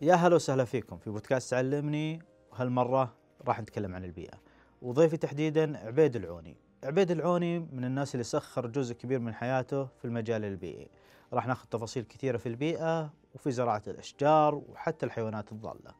[0.00, 2.22] يا هلا وسهلا فيكم في بودكاست علمني.
[2.52, 3.14] وهالمرة
[3.46, 4.38] راح نتكلم عن البيئة.
[4.82, 6.56] وضيفي تحديدا عبيد العوني.
[6.84, 10.88] عبيد العوني من الناس اللي سخر جزء كبير من حياته في المجال البيئي.
[11.32, 15.94] راح ناخذ تفاصيل كثيرة في البيئة وفي زراعة الأشجار وحتى الحيوانات الضالة.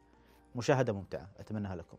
[0.55, 1.97] مشاهدة ممتعة أتمنىها لكم.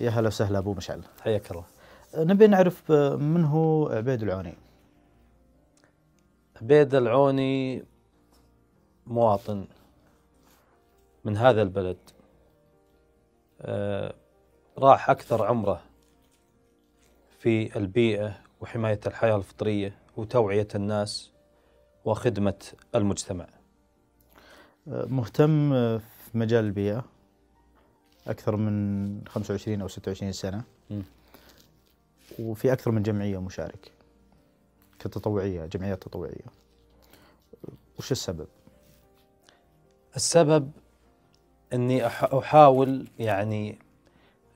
[0.00, 1.04] يا هلا وسهلا أبو مشعل.
[1.20, 1.75] حياك الله.
[2.16, 4.54] نبي نعرف من هو عبيد العوني؟
[6.62, 7.84] عبيد العوني
[9.06, 9.66] مواطن
[11.24, 11.96] من هذا البلد.
[13.60, 14.14] آه،
[14.78, 15.82] راح أكثر عمره
[17.38, 21.30] في البيئة وحماية الحياة الفطرية وتوعية الناس
[22.04, 23.46] وخدمة المجتمع.
[24.86, 27.04] مهتم في مجال البيئة
[28.26, 30.64] أكثر من 25 أو 26 سنة.
[30.90, 31.02] م.
[32.38, 33.92] وفي أكثر من جمعية مشارك
[34.98, 36.46] كتطوعية جمعيات تطوعية.
[37.98, 38.46] وش السبب؟
[40.16, 40.70] السبب
[41.72, 43.78] أني أح- أحاول يعني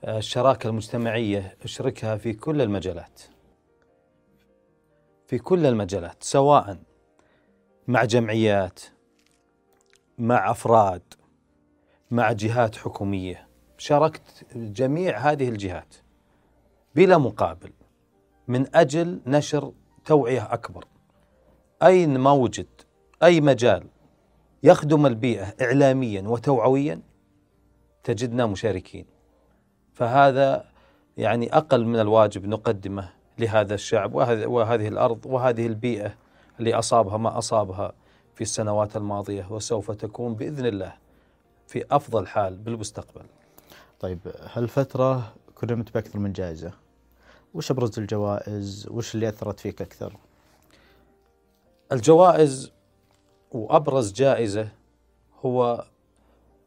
[0.07, 3.21] الشراكة المجتمعية أشركها في كل المجالات.
[5.27, 6.77] في كل المجالات سواء
[7.87, 8.79] مع جمعيات
[10.17, 11.01] مع أفراد
[12.11, 13.47] مع جهات حكومية.
[13.77, 15.95] شاركت جميع هذه الجهات.
[16.95, 17.71] بلا مقابل
[18.47, 19.73] من أجل نشر
[20.05, 20.85] توعية أكبر.
[21.83, 22.67] أين ما وجد
[23.23, 23.83] أي مجال
[24.63, 27.01] يخدم البيئة إعلاميا وتوعويا؟
[28.03, 29.05] تجدنا مشاركين.
[29.93, 30.65] فهذا
[31.17, 36.15] يعني أقل من الواجب نقدمه لهذا الشعب وهذه الأرض وهذه البيئة
[36.59, 37.93] اللي أصابها ما أصابها
[38.35, 40.93] في السنوات الماضية وسوف تكون بإذن الله
[41.67, 43.25] في أفضل حال بالمستقبل.
[43.99, 44.19] طيب
[44.53, 46.80] هالفترة كرمت بأكثر من جائزة.
[47.53, 50.17] وش أبرز الجوائز؟ وش اللي أثرت فيك أكثر؟
[51.91, 52.71] الجوائز
[53.51, 54.67] وأبرز جائزة
[55.45, 55.85] هو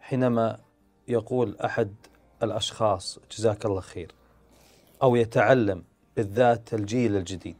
[0.00, 0.59] حينما
[1.09, 1.94] يقول أحد
[2.42, 4.12] الأشخاص جزاك الله خير
[5.03, 5.84] أو يتعلم
[6.16, 7.56] بالذات الجيل الجديد.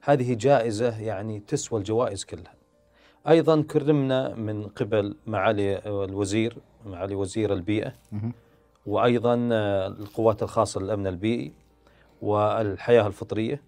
[0.00, 2.54] هذه جائزة يعني تسوى الجوائز كلها.
[3.28, 7.94] أيضا كرمنا من قبل معالي الوزير معالي وزير البيئة.
[8.86, 9.34] وأيضا
[9.86, 11.52] القوات الخاصة للأمن البيئي
[12.22, 13.62] والحياة الفطرية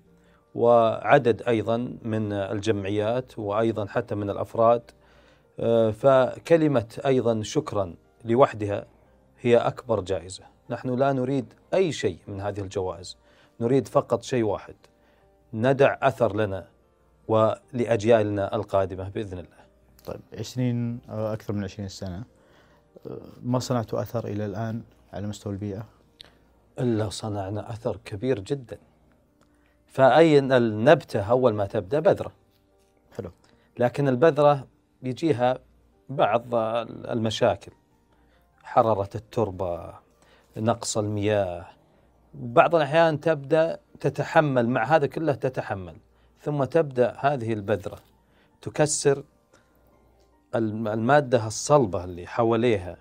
[0.54, 4.82] وعدد أيضا من الجمعيات وأيضا حتى من الأفراد.
[5.60, 7.94] آه، فكلمة أيضا شكرا
[8.24, 8.86] لوحدها
[9.40, 13.16] هي أكبر جائزة، نحن لا نريد أي شيء من هذه الجوائز،
[13.60, 14.74] نريد فقط شيء واحد
[15.52, 16.68] ندع أثر لنا
[17.28, 19.58] ولأجيالنا القادمة بإذن الله.
[20.04, 22.24] طيب 20 أو أكثر من 20 سنة
[23.42, 24.82] ما صنعتوا أثر إلى الآن
[25.12, 25.97] على مستوى البيئة؟
[26.80, 28.78] إلا صنعنا أثر كبير جدا.
[29.86, 32.32] فاي النبتة أول ما تبدأ؟ بذرة.
[33.16, 33.30] حلو.
[33.78, 34.66] لكن البذرة
[35.02, 35.58] يجيها
[36.08, 36.44] بعض
[37.10, 37.72] المشاكل.
[38.62, 39.94] حرارة التربة
[40.56, 41.66] نقص المياه.
[42.34, 45.96] بعض الأحيان تبدأ تتحمل مع هذا كله تتحمل.
[46.40, 47.98] ثم تبدأ هذه البذرة
[48.62, 49.22] تكسر
[50.54, 52.96] الم- المادة الصلبة اللي حواليها.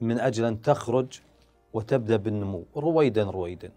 [0.00, 1.20] من أجل أن تخرج
[1.72, 3.70] وتبدأ بالنمو رويدا رويدا.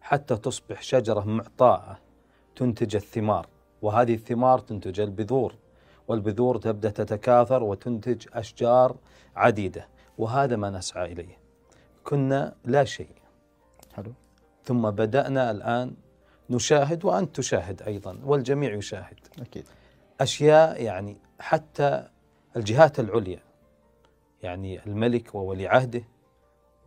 [0.00, 1.98] حتى تصبح شجرة معطاءة
[2.56, 3.46] تنتج الثمار
[3.82, 5.54] وهذه الثمار تنتج البذور
[6.08, 8.96] والبذور تبدأ تتكاثر وتنتج أشجار
[9.36, 9.88] عديدة
[10.18, 11.38] وهذا ما نسعى إليه.
[12.04, 13.14] كنا لا شيء.
[13.92, 14.12] حلو.
[14.64, 15.94] ثم بدأنا الآن
[16.50, 19.18] نشاهد وأنت تشاهد أيضا والجميع يشاهد.
[19.40, 19.68] أكيد.
[20.20, 22.08] أشياء يعني حتى
[22.56, 23.40] الجهات العليا
[24.42, 26.02] يعني الملك وولي عهده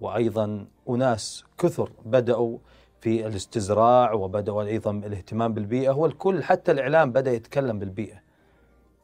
[0.01, 2.57] وأيضا أناس كثر بدأوا
[3.01, 8.21] في الاستزراع وبدأوا أيضا الاهتمام بالبيئة والكل حتى الإعلام بدأ يتكلم بالبيئة.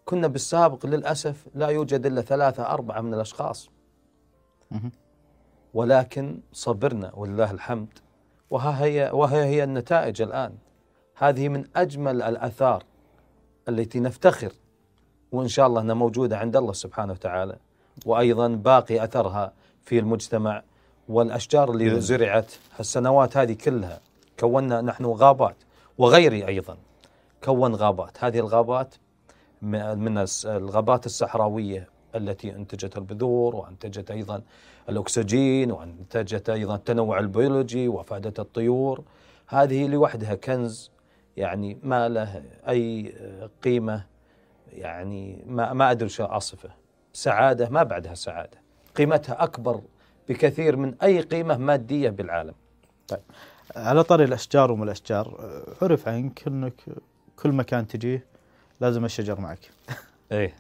[0.06, 3.70] كنا بالسابق للأسف لا يوجد إلا ثلاثة أربعة من الأشخاص.
[5.74, 8.00] ولكن صبرنا ولله الحمد
[8.50, 10.54] وها هي وها هي النتائج الآن.
[11.16, 12.84] هذه من أجمل الآثار
[13.70, 14.52] التي نفتخر
[15.32, 17.58] وإن شاء الله أنها موجودة عند الله سبحانه وتعالى
[18.06, 20.64] وأيضا باقي أثرها في المجتمع
[21.10, 24.00] والأشجار اللي زرعت السنوات هذه كلها
[24.40, 25.56] كونا نحن غابات
[25.98, 26.78] وغيري أيضا
[27.44, 28.24] كون غابات.
[28.24, 28.96] هذه الغابات
[29.62, 34.42] من الغابات الصحراوية التي أنتجت البذور وأنتجت أيضا
[34.90, 39.04] الأكسجين وأنتجت أيضا التنوع البيولوجي وافادت الطيور.
[39.48, 40.92] هذه لوحدها كنز
[41.38, 43.14] يعني ما له أي
[43.64, 44.06] قيمة
[44.74, 46.70] يعني ما ما أدري شو أصفه.
[47.14, 48.62] سعادة ما بعدها سعادة.
[48.96, 49.82] قيمتها أكبر
[50.32, 52.54] بكثير من أي قيمة مادية بالعالم.
[53.08, 53.20] طيب.
[53.76, 56.82] على طاري الأشجار وما الأشجار آه، عرف عنك إنك
[57.36, 58.26] كل مكان تجيه
[58.82, 59.60] لازم الشجر معك.
[60.32, 60.56] إيه.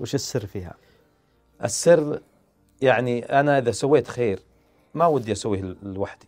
[0.00, 0.74] وش السر فيها؟
[1.64, 2.20] السر
[2.82, 4.40] يعني أنا إذا سويت خير
[4.94, 6.26] ما ودي أسويه لوحدي.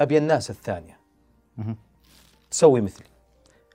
[0.00, 0.98] أبي الناس الثانية.
[1.56, 1.76] مهم.
[2.50, 3.06] تسوي مثلي.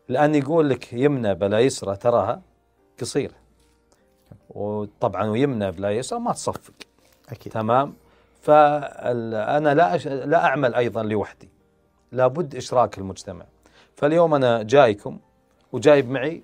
[0.10, 2.42] لأن يقول لك يمنى بلا يسرى تراها
[3.02, 3.36] قصيرة.
[4.50, 6.74] وطبعا ويمنى بلا يسرى ما تصفق.
[7.30, 7.54] أكيد.
[7.54, 7.94] تمام؟
[8.42, 10.08] فأنا لا أش...
[10.08, 11.50] لا أعمل أيضا لوحدي.
[12.12, 13.46] لابد إشراك المجتمع.
[13.96, 15.20] فاليوم أنا جايكم
[15.72, 16.44] وجايب معي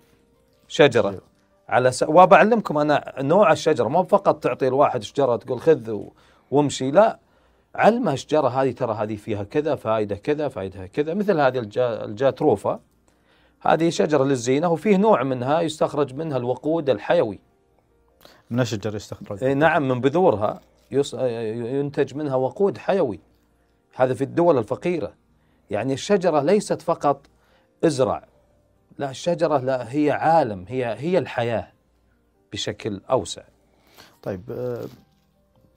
[0.68, 1.22] شجرة حلو.
[1.70, 2.04] على س...
[2.04, 3.88] وبعلمكم أنا نوع الشجرة.
[3.88, 6.14] مو فقط تعطي الواحد شجرة تقول خذ و...
[6.52, 7.20] وامشي لا.
[7.76, 11.14] علمه الشجرة هذه ترى هذه فيها كذا فائده كذا فائدها كذا.
[11.14, 12.06] مثل هذه الجا...
[12.06, 12.80] الجاتروفه
[13.62, 17.40] هذه شجرة للزينة وفيه نوع منها يستخرج منها الوقود الحيوي.
[18.50, 20.62] من الشجر يستخرج؟ إيه نعم من بذورها.
[20.92, 23.20] ينتج منها وقود حيوي.
[23.96, 25.14] هذا في الدول الفقيرة.
[25.70, 27.28] يعني الشجرة ليست فقط
[27.84, 28.28] إزرع.
[28.98, 31.72] لا الشجرة لا هي عالم هي هي الحياة
[32.54, 33.44] بشكل أوسع.
[34.24, 34.86] طيب آه،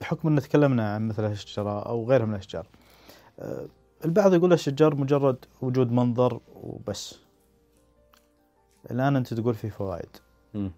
[0.01, 2.67] بحكم إن تكلمنا عن مثل الشجره أو غيرها من الأشجار
[3.39, 3.65] آه،
[4.05, 7.19] البعض يقول الشجار مجرد وجود منظر وبس.
[8.91, 10.09] الآن أنت تقول فيه فوائد.
[10.53, 10.71] مم.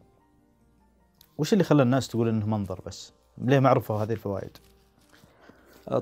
[1.38, 4.58] وش اللي خلى الناس تقول إنه منظر بس؟ ليه ما عرفوا هذه الفوائد؟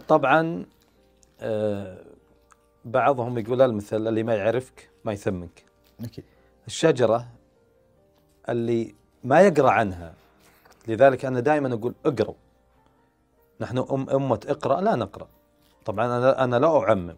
[0.08, 0.66] طبعا
[1.42, 1.98] آه،
[2.86, 5.66] بعضهم يقول المثل اللي ما يعرفك ما يثمنك.
[6.04, 6.26] أكيد.
[6.68, 7.28] الشجرة
[8.50, 10.14] اللي ما يقرأ عنها.
[10.88, 12.36] لذلك أنا دائما أقول اقرأوا
[13.62, 15.28] نحن أم أمة اقرأ لا نقرأ.
[15.86, 17.16] طبعا أنا, أنا لا أعمم.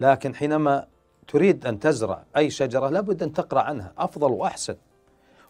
[0.00, 0.86] لكن حينما
[1.28, 3.92] تريد أن تزرع أي شجرة لابد أن تقرأ عنها.
[3.98, 4.76] أفضل وأحسن.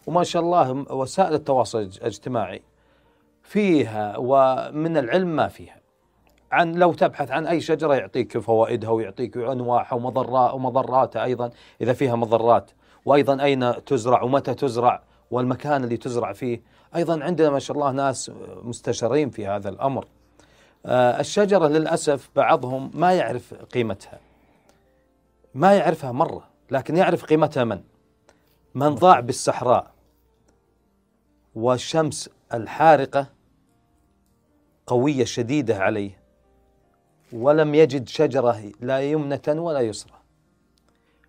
[0.07, 2.61] وما شاء الله وسائل التواصل الاجتماعي.
[3.49, 5.79] فيها ومن العلم ما فيها.
[6.51, 11.49] عن لو تبحث عن أي شجرة يعطيك فوائدها ويعطيك انواعها ومضرات ومضراتها أيضا
[11.81, 12.71] إذا فيها مضرات.
[13.05, 15.01] وأيضا أين تزرع ومتى تزرع
[15.31, 16.61] والمكان اللي تزرع فيه.
[16.95, 18.31] أيضا عندنا ما شاء الله ناس
[18.63, 20.05] مستشارين في هذا الأمر.
[20.85, 24.19] آه، الشجرة للأسف بعضهم ما يعرف قيمتها.
[25.55, 27.81] ما يعرفها مرة لكن يعرف قيمتها من؟
[28.75, 29.91] من ضاع بالصحراء.
[31.55, 33.38] والشمس الحارقة
[34.89, 36.19] قوية شديدة عليه.
[37.33, 40.19] ولم يجد شجرة لا يمنة ولا يسرى.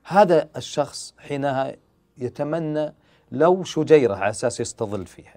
[0.04, 1.76] هذا الشخص حينها
[2.18, 2.94] يتمنى
[3.32, 5.36] لو شجيرة على أساس يستظل فيها.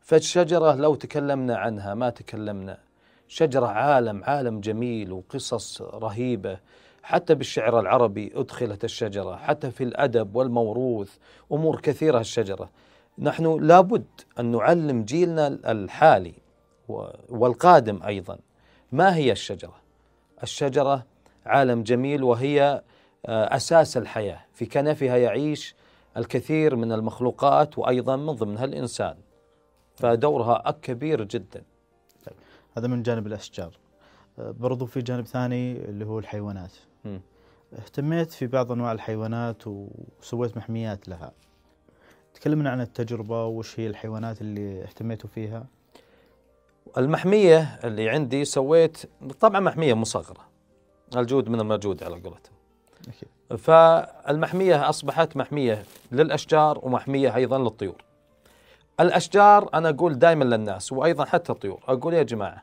[0.00, 2.78] فالشجرة لو تكلمنا عنها ما تكلمنا.
[3.28, 6.58] شجرة عالم عالم جميل وقصص رهيبة.
[7.02, 11.16] حتى بالشعر العربي أدخلت الشجرة حتى في الأدب والموروث
[11.52, 12.70] أمور كثيرة الشجرة.
[13.18, 14.06] نحن لابد
[14.38, 16.43] أن نعلم جيلنا الحالي
[17.28, 18.38] والقادم أيضا.
[18.92, 19.74] ما هي الشجرة؟
[20.42, 21.06] الشجرة
[21.46, 22.82] عالم جميل وهي
[23.26, 24.44] آه، أساس الحياة.
[24.52, 25.74] في كنفها يعيش
[26.16, 29.16] الكثير من المخلوقات وأيضا من ضمنها الإنسان.
[29.96, 31.62] فدورها كبير جدا.
[32.76, 33.78] هذا من جانب الأشجار.
[34.38, 36.72] آه، برضو في جانب ثاني اللي هو الحيوانات.
[37.78, 41.32] اهتميت في بعض أنواع الحيوانات وسويت محميات لها.
[42.34, 45.66] تكلمنا عن التجربة وش هي الحيوانات اللي اهتميتوا فيها؟
[46.98, 48.98] المحمية اللي عندي سويت
[49.40, 50.40] طبعا محمية مصغره
[51.16, 52.54] الجود من الموجود على قولتهم.
[53.58, 58.04] فالمحمية أصبحت محمية للأشجار ومحمية أيضا للطيور.
[59.00, 61.80] الأشجار أنا أقول دائما للناس وأيضا حتى الطيور.
[61.88, 62.62] أقول يا جماعة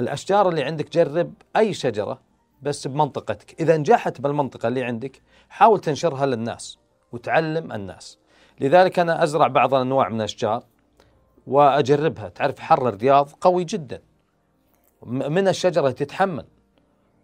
[0.00, 2.20] الأشجار اللي عندك جرب أي شجرة
[2.62, 3.60] بس بمنطقتك.
[3.60, 6.78] إذا نجحت بالمنطقة اللي عندك حاول تنشرها للناس
[7.12, 8.18] وتعلم الناس.
[8.60, 10.64] لذلك أنا أزرع بعض الأنواع من الأشجار.
[11.46, 12.28] وأجربها.
[12.28, 14.02] تعرف حر الرياض قوي جدا.
[15.02, 16.44] من الشجرة تتحمل.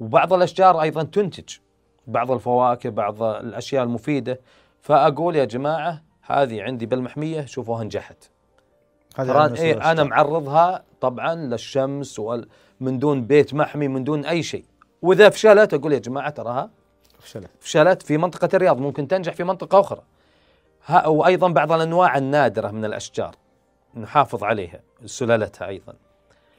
[0.00, 1.57] وبعض الأشجار أيضا تنتج.
[2.07, 4.41] بعض الفواكه بعض الأشياء المفيدة.
[4.81, 8.31] فأقول يا جماعة هذه عندي بالمحمية شوفوها نجحت.
[9.17, 10.05] ترى إيه أنا.
[10.05, 12.49] معرضها طبعا للشمس وال
[12.81, 14.64] من دون بيت محمي من دون أي شيء.
[15.02, 16.71] وإذا فشلت أقول يا جماعة تراها.
[17.19, 17.50] فشلت.
[17.61, 18.79] فشلت في منطقة الرياض.
[18.79, 20.02] ممكن تنجح في منطقة أخرى.
[20.87, 23.35] ها وأيضا بعض الأنواع النادرة من الأشجار.
[23.97, 25.95] نحافظ عليها سلالتها أيضا.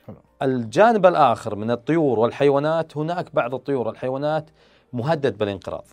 [0.08, 0.16] حلو.
[0.42, 4.50] الجانب الآخر من الطيور والحيوانات هناك بعض الطيور والحيوانات
[4.94, 5.86] مهدد بالانقراض.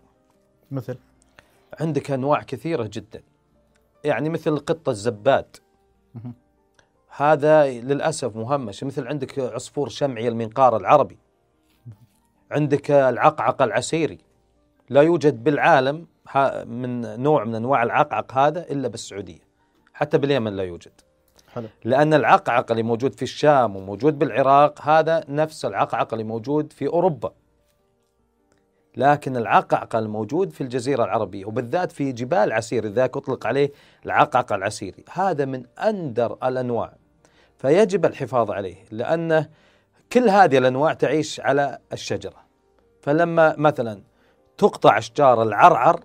[0.70, 0.96] مثل؟
[1.80, 3.22] عندك أنواع كثيرة جدا.
[4.04, 5.56] يعني مثل القطه الزباد.
[7.16, 8.84] هذا للأسف مهمش.
[8.84, 11.18] مثل عندك عصفور شمعي المنقار العربي.
[12.50, 14.18] عندك العقعق العسيري.
[14.88, 16.06] لا يوجد بالعالم
[16.66, 19.50] من نوع من أنواع العقعق هذا إلا بالسعودية.
[19.92, 20.92] حتى باليمن لا يوجد.
[21.54, 21.68] حلو.
[21.84, 27.32] لأن العقعق اللي موجود في الشام وموجود بالعراق هذا نفس العقعق اللي موجود في أوروبا.
[28.96, 33.72] لكن العقعقة الموجود في الجزيرة العربية وبالذات في جبال عسير ذاك أطلق عليه
[34.06, 36.92] العقعقة العسيري هذا من أندر الأنواع.
[37.58, 39.48] فيجب الحفاظ عليه لأنه
[40.12, 42.44] كل هذه الأنواع تعيش على الشجرة.
[43.02, 44.02] فلما مثلا
[44.58, 46.04] تقطع أشجار العرعر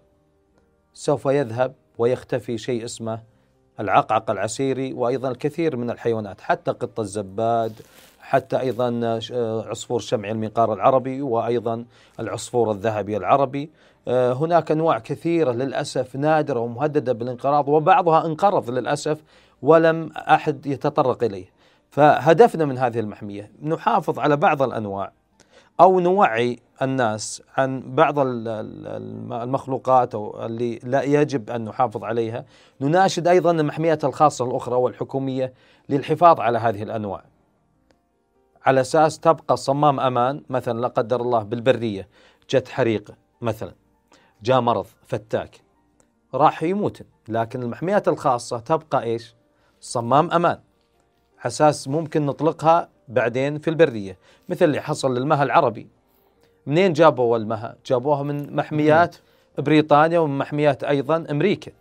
[0.93, 3.34] سوف يذهب ويختفي شيء اسمه
[3.79, 7.81] العقعق العسيري وأيضا الكثير من الحيوانات حتى قط الزباد
[8.19, 9.19] حتى أيضا
[9.69, 11.85] عصفور شمع المنقار العربي وأيضا
[12.19, 13.69] العصفور الذهبي العربي.
[14.07, 19.21] آه، هناك أنواع كثيرة للأسف نادرة ومهددة بالانقراض وبعضها انقرض للأسف
[19.61, 21.45] ولم أحد يتطرق إليه.
[21.89, 25.11] فهدفنا من هذه المحمية نحافظ على بعض الأنواع.
[25.79, 32.45] أو نوعي الناس عن بعض المخلوقات أو اللي لا يجب أن نحافظ عليها،
[32.81, 35.53] نناشد أيضا المحميات الخاصة الأخرى والحكومية
[35.89, 37.23] للحفاظ على هذه الأنواع.
[38.65, 42.09] على أساس تبقى صمام أمان مثلا لا قدر الله بالبرية
[42.49, 43.73] جت حريق مثلا
[44.43, 45.61] جاء مرض فتاك
[46.33, 49.35] راح يموت لكن المحميات الخاصة تبقى إيش؟
[49.79, 50.59] صمام أمان.
[51.45, 54.17] أساس ممكن نطلقها بعدين في البرية
[54.49, 55.87] مثل اللي حصل للمها العربي.
[56.65, 59.15] منين جابوا المها؟ جابوها من محميات
[59.57, 61.71] بريطانيا ومن محميات أيضا أمريكا.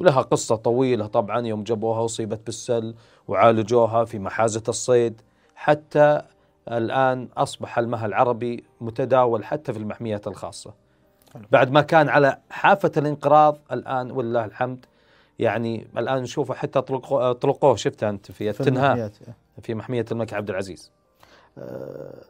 [0.00, 2.94] ولها قصة طويلة طبعا يوم جابوها اصيبت بالسل
[3.28, 5.20] وعالجوها في محازة الصيد.
[5.54, 6.22] حتى
[6.68, 10.74] الآن أصبح المها العربي متداول حتى في المحميات الخاصة.
[11.50, 14.86] بعد ما كان على حافة الانقراض الآن ولله الحمد
[15.38, 19.10] يعني الآن نشوفه حتى طلقوه شفتها أنت في التنهاء.
[19.62, 20.92] في محمية الملك عبد العزيز
[21.58, 22.24] آه،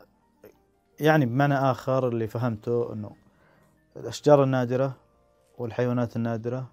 [1.01, 3.11] يعني بمعنى آخر اللي فهمته إنه
[3.97, 4.97] الأشجار النادرة
[5.59, 6.67] والحيوانات النادرة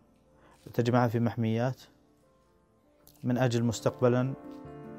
[0.74, 1.82] تجمعها في محميات
[3.24, 4.34] من أجل مستقبلا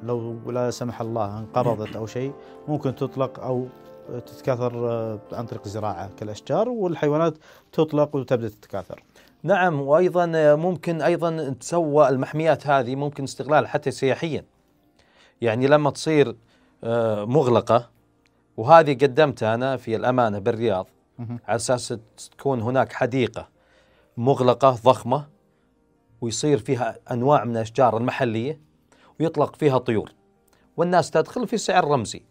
[0.02, 2.32] لو لا سمح الله انقرضت أو شيء
[2.68, 3.68] ممكن تطلق أو
[4.26, 7.38] تتكاثر آه، عن طريق الزراعه كالأشجار والحيوانات
[7.72, 9.02] تطلق وتبدأ تتكاثر.
[9.42, 14.44] نعم وأيضا ممكن أيضا تسوى المحميات هذه ممكن استغلال حتى سياحيا.
[15.40, 16.36] يعني لما تصير
[16.84, 17.90] آه، مغلقة
[18.56, 20.86] وهذه قدمتها أنا في الأمانة بالرياض
[21.18, 21.94] على أساس
[22.38, 23.48] تكون هناك حديقة
[24.16, 25.26] مغلقة ضخمة
[26.20, 28.60] ويصير فيها أنواع من الأشجار المحلية
[29.20, 30.12] ويطلق فيها طيور
[30.76, 32.22] والناس تدخل في سعر رمزي.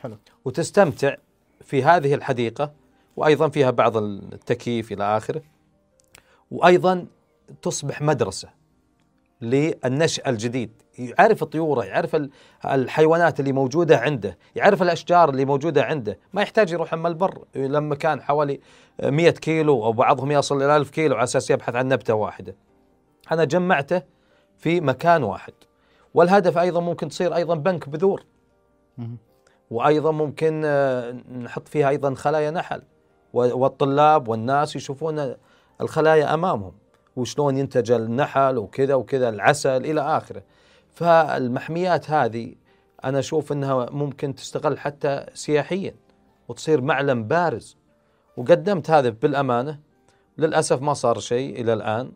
[0.00, 0.18] حلو.
[0.44, 1.16] وتستمتع
[1.60, 2.72] في هذه الحديقة
[3.16, 5.42] وأيضا فيها بعض التكييف إلى آخره
[6.50, 7.06] وأيضا
[7.62, 8.57] تصبح مدرسة.
[9.42, 10.82] للنشأ الجديد.
[10.98, 12.28] يعرف طيوره يعرف
[12.64, 16.18] الحيوانات اللي موجودة عنده يعرف الأشجار اللي موجودة عنده.
[16.32, 17.44] ما يحتاج يروح أما البر.
[17.54, 18.60] لما كان حوالي
[19.02, 22.56] 100 كيلو أو بعضهم يصل إلى 1000 كيلو على أساس يبحث عن نبتة واحدة.
[23.32, 24.02] أنا جمعته
[24.56, 25.52] في مكان واحد.
[26.14, 28.24] والهدف أيضا ممكن تصير أيضا بنك بذور.
[29.70, 31.10] وأيضا ممكن آه،
[31.42, 32.82] نحط فيها أيضا خلايا نحل.
[33.32, 35.34] والطلاب والناس يشوفون
[35.80, 36.72] الخلايا أمامهم.
[37.18, 40.42] وشلون ينتج النحل وكذا وكذا العسل إلى آخره.
[40.90, 42.54] فالمحميات هذه
[43.04, 45.94] أنا أشوف إنها ممكن تستغل حتى سياحيا
[46.48, 47.76] وتصير معلم بارز.
[48.36, 49.78] وقدمت هذا بالأمانة.
[50.38, 52.12] للأسف ما صار شيء إلى الآن.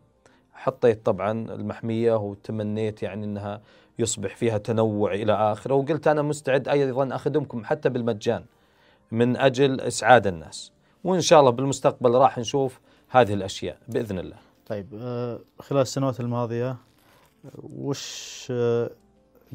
[0.53, 3.61] حطيت طبعا المحمية وتمنيت يعني إنها
[3.99, 5.75] يصبح فيها تنوع إلى آخره.
[5.75, 8.45] وقلت أنا مستعد أيضا أخدمكم حتى بالمجان
[9.11, 10.71] من أجل إسعاد الناس.
[11.03, 12.79] وإن شاء الله بالمستقبل راح نشوف
[13.09, 14.52] هذه الأشياء بإذن الله.
[14.65, 16.77] طيب آه، خلال السنوات الماضية
[17.63, 18.89] وش آه،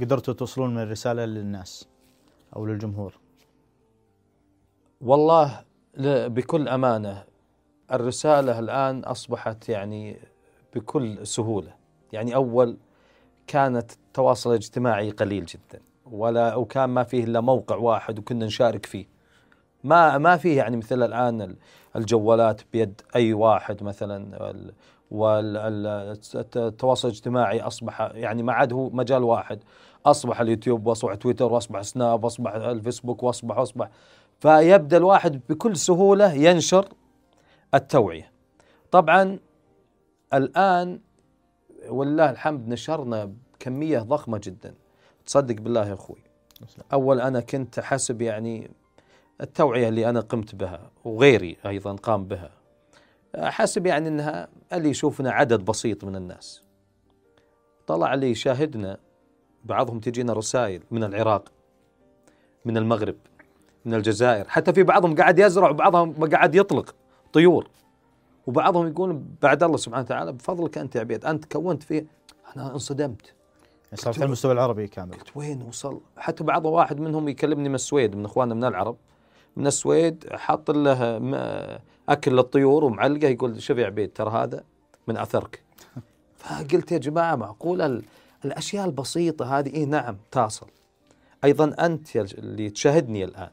[0.00, 1.88] قدرتوا توصلون من الرسالة للناس
[2.56, 3.18] أو للجمهور؟
[5.00, 5.64] والله
[6.26, 7.24] بكل أمانة
[7.92, 10.16] الرسالة الآن أصبحت يعني
[10.74, 11.74] بكل سهولة.
[12.12, 12.76] يعني أول
[13.46, 19.06] كانت التواصل الاجتماعي قليل جدا ولا وكان ما فيه إلا موقع واحد وكنا نشارك فيه.
[19.84, 21.56] ما ما فيه يعني مثل الآن
[21.96, 24.52] الجوالات بيد أي واحد مثلا
[25.10, 29.64] والتواصل الاجتماعي أصبح يعني ما عاد هو مجال واحد.
[30.06, 33.90] أصبح اليوتيوب وأصبح تويتر وأصبح سناب وأصبح الفيسبوك وأصبح وأصبح.
[34.40, 36.88] فيبدأ الواحد بكل سهولة ينشر
[37.74, 38.32] التوعية.
[38.90, 39.38] طبعا
[40.34, 41.00] الآن
[41.88, 44.74] ولله الحمد نشرنا كميه ضخمة جدا.
[45.26, 46.18] تصدق بالله يا أخوي.
[46.92, 48.70] أول أنا كنت احسب يعني
[49.40, 52.50] التوعية اللي أنا قمت بها وغيري أيضا قام بها.
[53.36, 56.62] حسب يعني إنها اللي يشوفنا عدد بسيط من الناس.
[57.86, 58.98] طلع اللي يشاهدنا
[59.64, 61.52] بعضهم تجينا رسائل من العراق
[62.64, 63.16] من المغرب
[63.84, 66.94] من الجزائر حتى في بعضهم قاعد يزرع وبعضهم قاعد يطلق
[67.32, 67.68] طيور
[68.46, 72.06] وبعضهم يقول بعد الله سبحانه وتعالى بفضلك أنت يا عبيد أنت كونت فيه
[72.56, 73.34] أنا انصدمت.
[73.94, 75.12] صار على المستوى العربي كامل.
[75.12, 78.96] قلت وين وصل؟ حتى بعض واحد منهم يكلمني من السويد من إخواننا من العرب.
[79.58, 81.20] من السويد حاط له
[82.08, 84.64] أكل للطيور ومعلقه يقول شوف يا عبيد؟ ترى هذا
[85.06, 85.62] من أثرك.
[86.38, 88.04] فقلت يا جماعة معقوله ال-
[88.44, 90.66] الأشياء البسيطة هذه؟ اي نعم تصل
[91.44, 93.50] أيضا أنت اللي تشاهدني الآن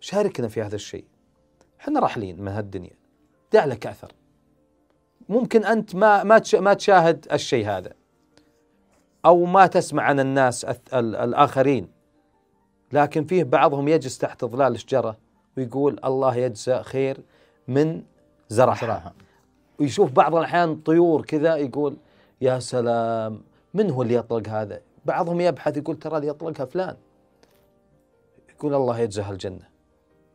[0.00, 1.04] شاركنا في هذا الشيء.
[1.80, 2.94] إحنا راحلين من هالدنيا.
[3.52, 4.12] دع لك أثر.
[5.28, 7.92] ممكن أنت ما ما ما تشاهد الشيء هذا.
[9.24, 10.64] أو ما تسمع عن الناس
[10.94, 11.88] الآخرين.
[12.92, 15.29] لكن فيه بعضهم يجلس تحت ظلال الشجرة.
[15.56, 17.16] ويقول الله يجزى خير
[17.68, 18.02] من
[18.48, 18.74] زرعها.
[18.80, 19.12] صراحة
[19.80, 21.96] ويشوف بعض الأحيان طيور كذا يقول
[22.40, 23.42] يا سلام
[23.74, 26.96] من هو اللي يطلق هذا؟ بعضهم يبحث يقول ترى اللي يطلقها فلان.
[28.50, 29.68] يقول الله يجزاه الجنة.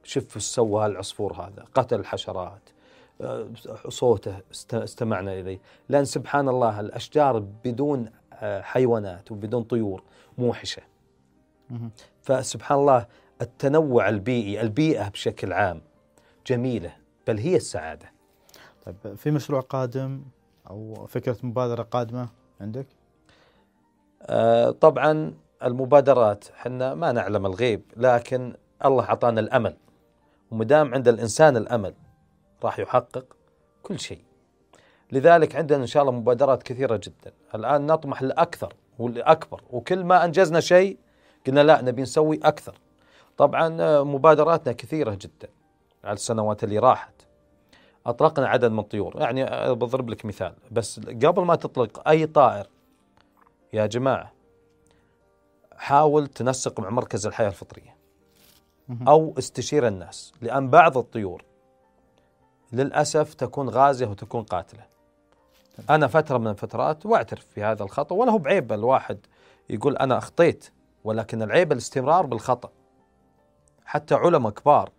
[0.04, 2.62] شوف سوى هالعصفور هذا قتل الحشرات
[3.22, 3.48] آه،
[3.90, 5.60] صوته است- استمعنا إليه.
[5.90, 10.04] لأن سبحان الله الأشجار بدون آه، حيوانات وبدون طيور
[10.38, 10.82] موحشه
[11.70, 11.92] مهم.
[12.22, 13.06] فسبحان الله
[13.42, 15.82] التنوع البيئي البيئة بشكل عام
[16.48, 16.96] جميلة
[17.28, 18.12] بل هي السعادة.
[18.86, 20.24] طيب في مشروع قادم
[20.70, 22.30] أو فكرة مبادرة قادمة
[22.62, 22.86] عندك؟
[24.22, 29.78] آه، طبعا المبادرات حنا ما نعلم الغيب لكن الله أعطانا الأمل.
[30.52, 31.94] ومدام عند الإنسان الأمل
[32.64, 33.26] راح يحقق
[33.84, 34.22] كل شيء.
[35.12, 37.34] لذلك عندنا إن شاء الله مبادرات كثيرة جدا.
[37.56, 40.98] الآن نطمح لأكثر والاكبر وكل ما أنجزنا شيء
[41.48, 42.76] قلنا لا نبي نسوي أكثر.
[43.38, 45.50] طبعا آه، مبادراتنا كثيرة جدا
[46.04, 47.14] على السنوات اللي راحت.
[48.06, 49.22] اطلقنا عدد من الطيور.
[49.22, 50.54] يعني آه، بضرب لك مثال.
[50.72, 52.68] بس قبل ما تطلق أي طائر
[53.74, 54.32] يا جماعة
[55.78, 57.96] حاول تنسق مع مركز الحياة الفطرية.
[59.08, 61.44] أو استشير الناس لأن بعض الطيور
[62.74, 64.86] للأسف تكون غازية وتكون قاتلة.
[65.90, 69.18] أنا فترة من الفترات وأعترف في هذا الخطأ ولا هو بعيب الواحد
[69.70, 70.70] يقول أنا أخطيت
[71.04, 72.70] ولكن العيب الاستمرار بالخطأ.
[73.86, 74.92] حتى علماء كبار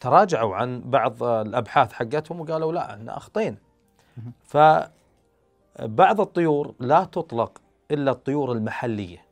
[0.00, 3.56] تراجعوا عن بعض الأبحاث حقتهم وقالوا لا إحنا أخطينا
[4.44, 7.60] فبعض الطيور لا تطلق
[7.90, 9.24] إلا الطيور المحلية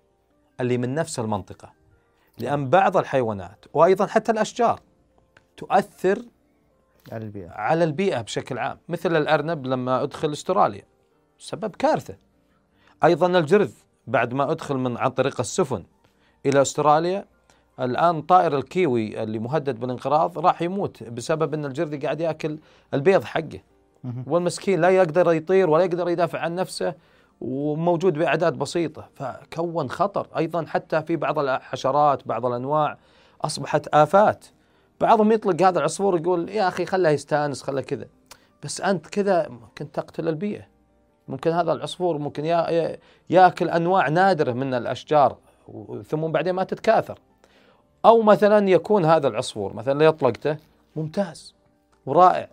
[0.60, 1.72] اللي من نفس المنطقة
[2.38, 4.80] لأن بعض الحيوانات وأيضا حتى الأشجار
[5.56, 6.22] تؤثر
[7.12, 7.50] على البيئة.
[7.50, 8.78] على البيئة بشكل عام.
[8.88, 10.82] مثل الأرنب لما أدخل أستراليا
[11.38, 12.16] سبب كارثة.
[13.04, 13.72] أيضا الجرذ
[14.06, 15.84] بعد ما أدخل من عن طريق السفن
[16.46, 17.24] إلى أستراليا
[17.80, 22.58] الآن طائر الكيوي اللي مهدد بالانقراض راح يموت بسبب أن الجرذ قاعد يأكل
[22.94, 23.60] البيض حقه.
[24.26, 26.94] والمسكين لا يقدر يطير ولا يقدر يدافع عن نفسه
[27.40, 29.08] وموجود بأعداد بسيطة.
[29.14, 30.26] فكون خطر.
[30.36, 32.98] أيضا حتى في بعض الحشرات بعض الأنواع
[33.44, 34.44] أصبحت آفات.
[35.00, 38.06] بعضهم يطلق هذا العصفور يقول يا أخي خله يستأنس خله كذا.
[38.62, 40.62] بس أنت كذا ممكن تقتل البيئة.
[41.28, 42.96] ممكن هذا العصفور ممكن يا يا-
[43.30, 45.36] يأكل أنواع نادرة من الأشجار
[45.68, 47.18] و- ثم بعدين ما تتكاثر.
[48.06, 50.56] أو مثلا يكون هذا العصفور مثلا اللي أطلقته
[50.96, 51.54] ممتاز
[52.06, 52.48] ورائع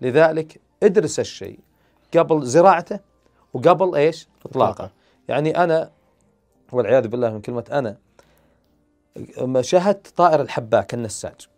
[0.00, 1.58] لذلك ادرس الشيء
[2.16, 3.00] قبل زراعته
[3.54, 4.90] وقبل إيش؟ إطلاقه إطلاقه.
[5.28, 5.90] يعني أنا
[6.72, 7.96] والعياذ بالله من كلمة أنا
[9.60, 11.48] شاهدت طائر الحباك النساج.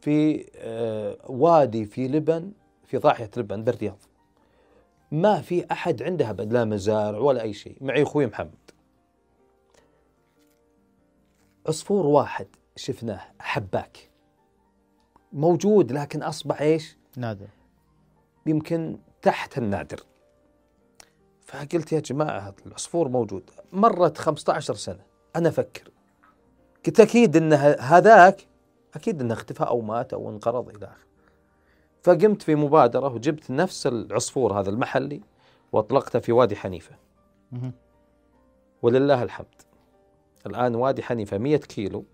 [0.00, 2.52] في آه، وادي في لبن
[2.84, 3.98] في ضاحية لبن بالرياض
[5.12, 8.65] ما في أحد عنده ابد لا مزارع ولا أي شيء معي أخوي محمد
[11.68, 14.10] عصفور واحد شفناه حباك.
[15.32, 17.48] موجود لكن أصبح إيش؟ نادر.
[18.46, 20.00] يمكن تحت النادر.
[21.46, 23.50] فقلت يا جماعة هذا العصفور موجود.
[23.72, 25.00] مرت 15 سنة.
[25.36, 25.90] أنا أفكر.
[26.86, 28.46] قلت أكيد أن ه- هذاك
[28.94, 31.06] أكيد أنه اختفى أو مات أو انقرض إلى آخره.
[32.02, 35.20] فقمت في مبادرة وجبت نفس العصفور هذا المحلي
[35.72, 36.96] وأطلقته في وادي حنيفة.
[37.52, 37.72] مهم.
[38.82, 39.62] ولله الحمد.
[40.46, 42.04] الآن وادي حنيفة 100 كيلو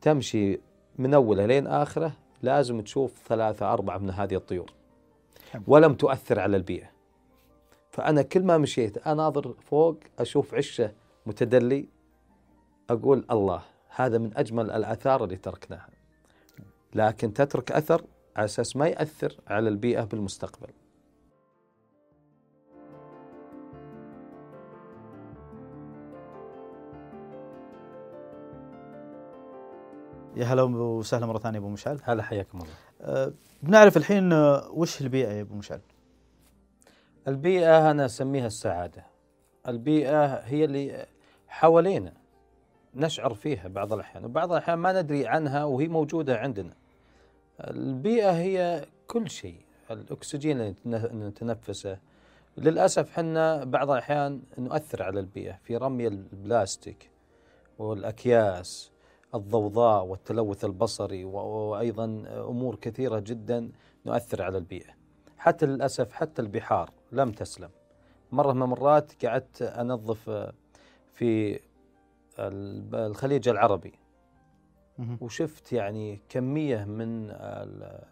[0.00, 0.60] تمشي
[0.98, 2.12] من أوله لين آخرة
[2.42, 4.72] لازم تشوف ثلاثة أربعة من هذه الطيور.
[5.66, 6.90] ولم تؤثر على البيئة.
[7.90, 10.92] فأنا كل ما مشيت أناظر فوق أشوف عشة
[11.26, 11.88] متدلي
[12.90, 15.88] أقول الله هذا من أجمل الآثار اللي تركناها.
[16.94, 18.04] لكن تترك أثر
[18.36, 20.68] على أساس ما يأثر على البيئة بالمستقبل.
[30.40, 32.00] يا هلا وسهلا مرة ثانية أبو مشعل.
[32.04, 32.70] هلا حياكم الله.
[33.00, 35.80] أه بنعرف الحين آه، وش البيئة يا أبو مشعل؟
[37.28, 39.06] البيئة أنا أسميها السعادة.
[39.68, 41.06] البيئة هي اللي
[41.48, 42.12] حوالينا
[42.94, 46.74] نشعر فيها بعض الأحيان وبعض الأحيان ما ندري عنها وهي موجودة عندنا.
[47.60, 51.98] البيئة هي كل شيء الأكسجين اللي نتن- نتنفسه.
[52.58, 57.10] للأسف حنا بعض الأحيان نؤثر على البيئة في رمي البلاستيك
[57.78, 58.90] والأكياس.
[59.34, 62.04] الضوضاء والتلوث البصري وأيضا
[62.48, 63.70] أمور كثيرة جدا
[64.06, 64.90] نؤثر على البيئة.
[65.38, 67.70] حتى للأسف حتى البحار لم تسلم.
[68.32, 70.30] مرة من المرات قعدت أنظف
[71.12, 71.60] في
[72.38, 73.92] ال- الخليج العربي.
[75.20, 78.04] وشفت يعني كمية من ال-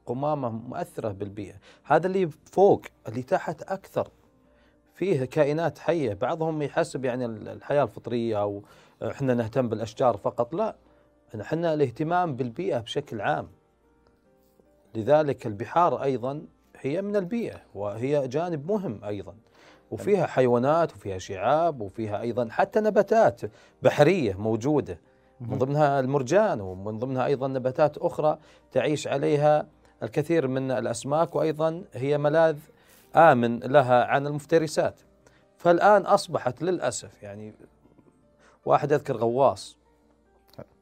[0.00, 4.08] القمامه مؤثرة بالبيئة، هذا اللي فوق اللي تحت أكثر
[4.94, 8.62] فيه كائنات حية، بعضهم يحسب يعني ال- الحياة الفطرية أو
[9.10, 10.76] إحنا نهتم بالأشجار فقط، لا
[11.40, 13.48] إحنا الاهتمام بالبيئة بشكل عام.
[14.94, 16.42] لذلك البحار أيضا
[16.76, 19.34] هي من البيئة وهي جانب مهم أيضا.
[19.90, 23.40] وفيها حيوانات وفيها شعاب وفيها أيضا حتى نباتات
[23.82, 24.98] بحرية موجودة.
[25.40, 28.38] من ضمنها المرجان ومن ضمنها أيضا نباتات أخرى
[28.72, 29.66] تعيش عليها
[30.02, 32.56] الكثير من الأسماك وأيضا هي ملاذ
[33.16, 35.00] آمن لها عن المفترسات.
[35.56, 37.54] فالآن أصبحت للأسف يعني
[38.64, 39.76] واحد اذكر غواص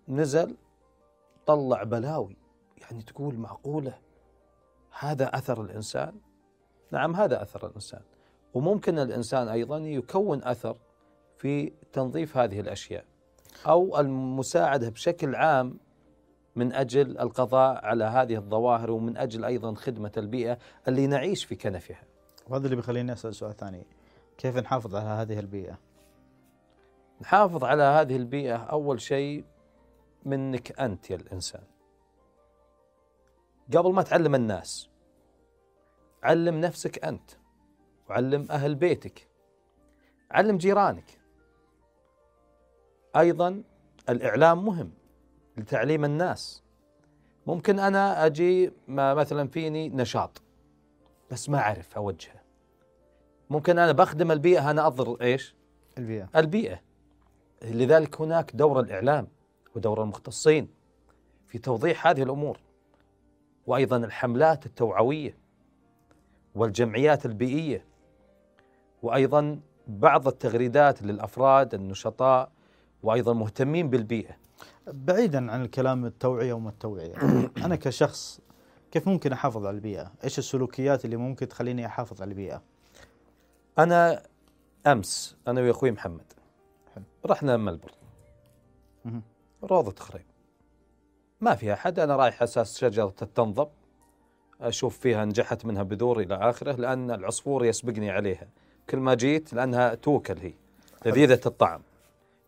[0.08, 0.56] نزل
[1.46, 2.36] طلع بلاوي
[2.80, 3.98] يعني تقول معقولة
[4.98, 6.14] هذا أثر الإنسان؟
[6.90, 8.00] نعم هذا أثر الإنسان
[8.54, 10.76] وممكن الإنسان أيضا يكون أثر
[11.36, 13.04] في تنظيف هذه الأشياء
[13.66, 15.78] أو المساعدة بشكل عام
[16.56, 22.02] من أجل القضاء على هذه الظواهر ومن أجل أيضا خدمة البيئة اللي نعيش في كنفها.
[22.48, 23.86] وهذا اللي بيخليني أسأل سؤال ثاني
[24.38, 25.78] كيف نحافظ على هذه البيئة؟
[27.20, 29.44] نحافظ على هذه البيئة أول شيء
[30.24, 31.62] منك أنت يا الإنسان.
[33.76, 34.90] قبل ما تعلم الناس
[36.22, 37.30] علم نفسك أنت
[38.08, 39.28] وعلم أهل بيتك
[40.30, 41.20] علم جيرانك.
[43.16, 43.62] أيضا
[44.08, 44.92] الإعلام مهم
[45.56, 46.62] لتعليم الناس.
[47.46, 50.42] ممكن أنا أجي ما مثلا فيني نشاط
[51.30, 52.40] بس ما أعرف أوجهه.
[53.50, 55.54] ممكن أنا بخدم البيئة أنا أضر إيش؟
[55.98, 56.28] البيئة.
[56.36, 56.89] البيئة.
[57.64, 59.28] لذلك هناك دور الإعلام
[59.76, 60.68] ودور المختصين
[61.46, 62.58] في توضيح هذه الأمور
[63.66, 65.36] وأيضا الحملات التوعوية
[66.54, 67.84] والجمعيات البيئية
[69.02, 72.52] وأيضا بعض التغريدات للأفراد النشطاء
[73.02, 74.36] وأيضا مهتمين بالبيئة
[74.86, 77.14] بعيدا عن الكلام التوعية وما التوعية
[77.64, 78.40] أنا كشخص
[78.90, 82.62] كيف ممكن أحافظ على البيئة؟ إيش السلوكيات اللي ممكن تخليني أحافظ على البيئة؟
[83.78, 84.22] أنا
[84.86, 86.39] أمس أنا وأخوي محمد حلو.
[87.26, 87.94] رحنا ملبورن.
[89.62, 90.26] روضة خريب
[91.40, 93.68] ما فيها حد أنا رايح أساس شجرة تنضب
[94.60, 98.48] أشوف فيها نجحت منها بذور إلى آخره لأن العصفور يسبقني عليها.
[98.90, 100.54] كل ما جيت لأنها توكل هي.
[101.06, 101.82] لذيذة الطعم.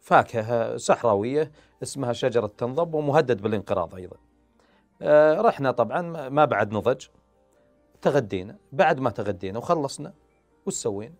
[0.00, 4.16] فاكهة صحراوية اسمها شجرة تنضب ومهدد بالانقراض أيضا.
[5.02, 7.06] آه، رحنا طبعا ما بعد نضج.
[8.02, 8.56] تغدينا.
[8.72, 10.12] بعد ما تغدينا وخلصنا
[10.66, 11.14] وش سوينا؟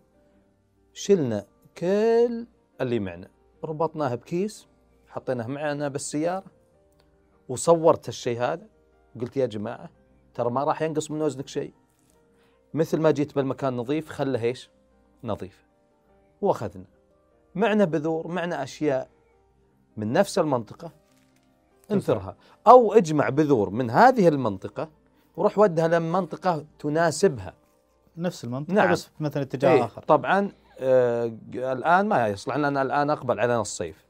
[0.93, 1.45] شلنا
[1.77, 2.47] كل
[2.81, 3.27] اللي معنا.
[3.65, 4.67] ربطناها بكيس
[5.07, 6.43] حطيناه معنا بالسيارة
[7.49, 8.67] وصورت الشيء هذا
[9.15, 9.89] وقلت يا جماعة
[10.33, 11.73] ترى ما راح ينقص من وزنك شيء.
[12.73, 14.69] مثل ما جيت بالمكان نظيف خله إيش؟
[15.23, 15.65] نظيف.
[16.41, 16.85] وأخذنا.
[17.55, 19.09] معنا بذور معنا أشياء
[19.97, 20.91] من نفس المنطقة
[21.91, 22.35] انثرها.
[22.67, 24.89] أو اجمع بذور من هذه المنطقة
[25.37, 27.53] وروح ودها لمنطقة تناسبها.
[28.17, 28.91] نفس المنطقة نعم.
[28.91, 30.01] بس مثلا اتجاه إيه آخر.
[30.01, 34.05] طبعا الآن ما يصلح لأن الآن أقبل علينا الصيف.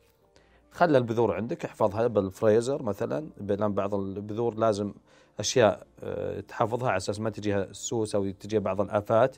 [0.71, 4.93] خلى البذور عندك احفظها بالفريزر مثلا لأن بعض البذور لازم
[5.39, 9.35] أشياء آه تحفظها على أساس ما تجيها السوس أو تجيها بعض الآفات.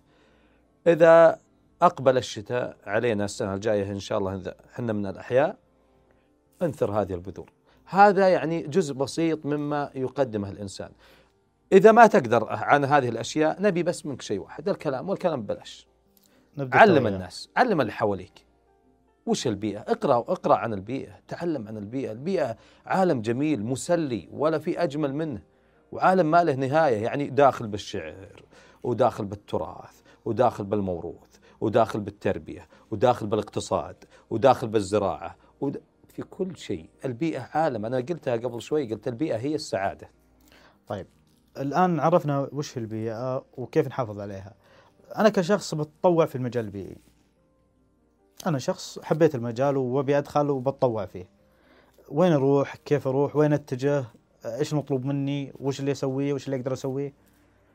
[0.87, 1.39] إذا
[1.81, 5.57] أقبل الشتاء علينا السنة الجاية إن شاء الله إحنا من الأحياء
[6.61, 7.49] انثر هذه البذور.
[7.85, 10.91] هذا يعني جزء بسيط مما يقدمه الإنسان.
[11.71, 15.87] إذا ما تقدر عن هذه الأشياء نبي بس منك شيء واحد الكلام والكلام ببلاش.
[16.57, 17.07] نبدأ علم.
[17.07, 18.45] الناس علم اللي حواليك.
[19.25, 22.11] وش البيئة؟ اقرأ اقرأ عن البيئة تعلم عن البيئة.
[22.11, 25.41] البيئة عالم جميل مسلي ولا في أجمل منه.
[25.91, 28.43] وعالم ما له نهاية يعني داخل بالشعر
[28.83, 35.35] وداخل بالتراث وداخل بالموروث وداخل بالتربية وداخل بالاقتصاد وداخل بالزراعة.
[35.61, 35.81] ود...
[36.07, 36.89] في كل شيء.
[37.05, 37.85] البيئة عالم.
[37.85, 40.09] أنا قلتها قبل شوي قلت البيئة هي السعادة.
[40.87, 41.07] طيب
[41.57, 44.53] الآن عرفنا وش هي البيئة وكيف نحافظ عليها.
[45.17, 46.97] أنا كشخص بتطوع في المجال البيئي
[48.47, 51.29] أنا شخص حبيت المجال وأبي أدخل وبتطوع فيه.
[52.09, 54.05] وين أروح؟ كيف أروح؟ وين أتجه؟
[54.45, 57.13] إيش المطلوب مني؟ وش اللي أسويه؟ وش اللي أقدر أسويه؟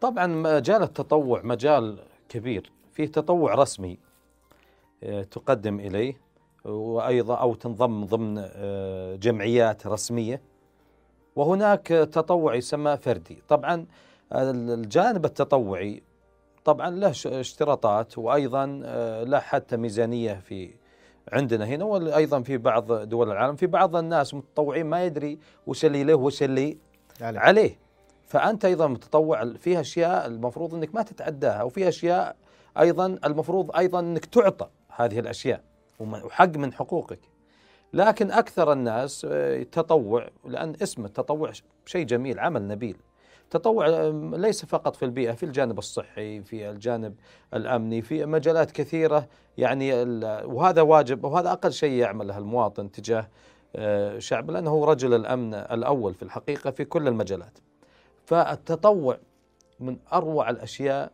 [0.01, 2.73] طبعا مجال التطوع مجال كبير.
[2.93, 3.99] فيه تطوع رسمي
[5.03, 6.17] آه، تقدم إليه
[6.65, 10.41] وأيضا أو تنضم ضمن آه، جمعيات رسمية.
[11.37, 13.39] وهناك تطوع يسمى فردي.
[13.49, 13.87] طبعا
[14.33, 16.03] الجانب التطوعي
[16.65, 20.71] طبعا له اشتراطات وأيضا آه، له حتى ميزانية في
[21.33, 23.57] عندنا هنا وأيضا في بعض دول العالم.
[23.57, 26.79] في بعض الناس متطوعين ما يدري وش اللي له وش اللي
[27.21, 27.41] عليك.
[27.43, 27.79] عليه.
[28.27, 32.37] فأنت أيضا متطوع في أشياء المفروض إنك ما تتعداها وفي أشياء
[32.79, 35.61] أيضا المفروض أيضا إنك تعطى هذه الأشياء
[36.01, 37.21] وحق من حقوقك.
[37.93, 41.53] لكن أكثر الناس آه، تطوع لأن اسم التطوع
[41.87, 42.97] شيء جميل عمل نبيل.
[43.51, 43.87] تطوع
[44.33, 47.15] ليس فقط في البيئة في الجانب الصحي في الجانب
[47.55, 49.27] الأمني في مجالات كثيرة.
[49.59, 49.93] يعني
[50.45, 53.29] وهذا واجب وهذا أقل شيء يعمله المواطن تجاه
[53.77, 57.59] آه، شعب لأنه هو رجل الأمن الأول في الحقيقة في كل المجالات.
[58.25, 59.19] فالتطوع
[59.81, 61.13] من أروع الأشياء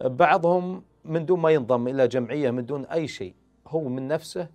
[0.00, 3.34] بعضهم من دون ما ينضم إلى جمعية من دون أي شيء
[3.68, 4.48] هو من نفسه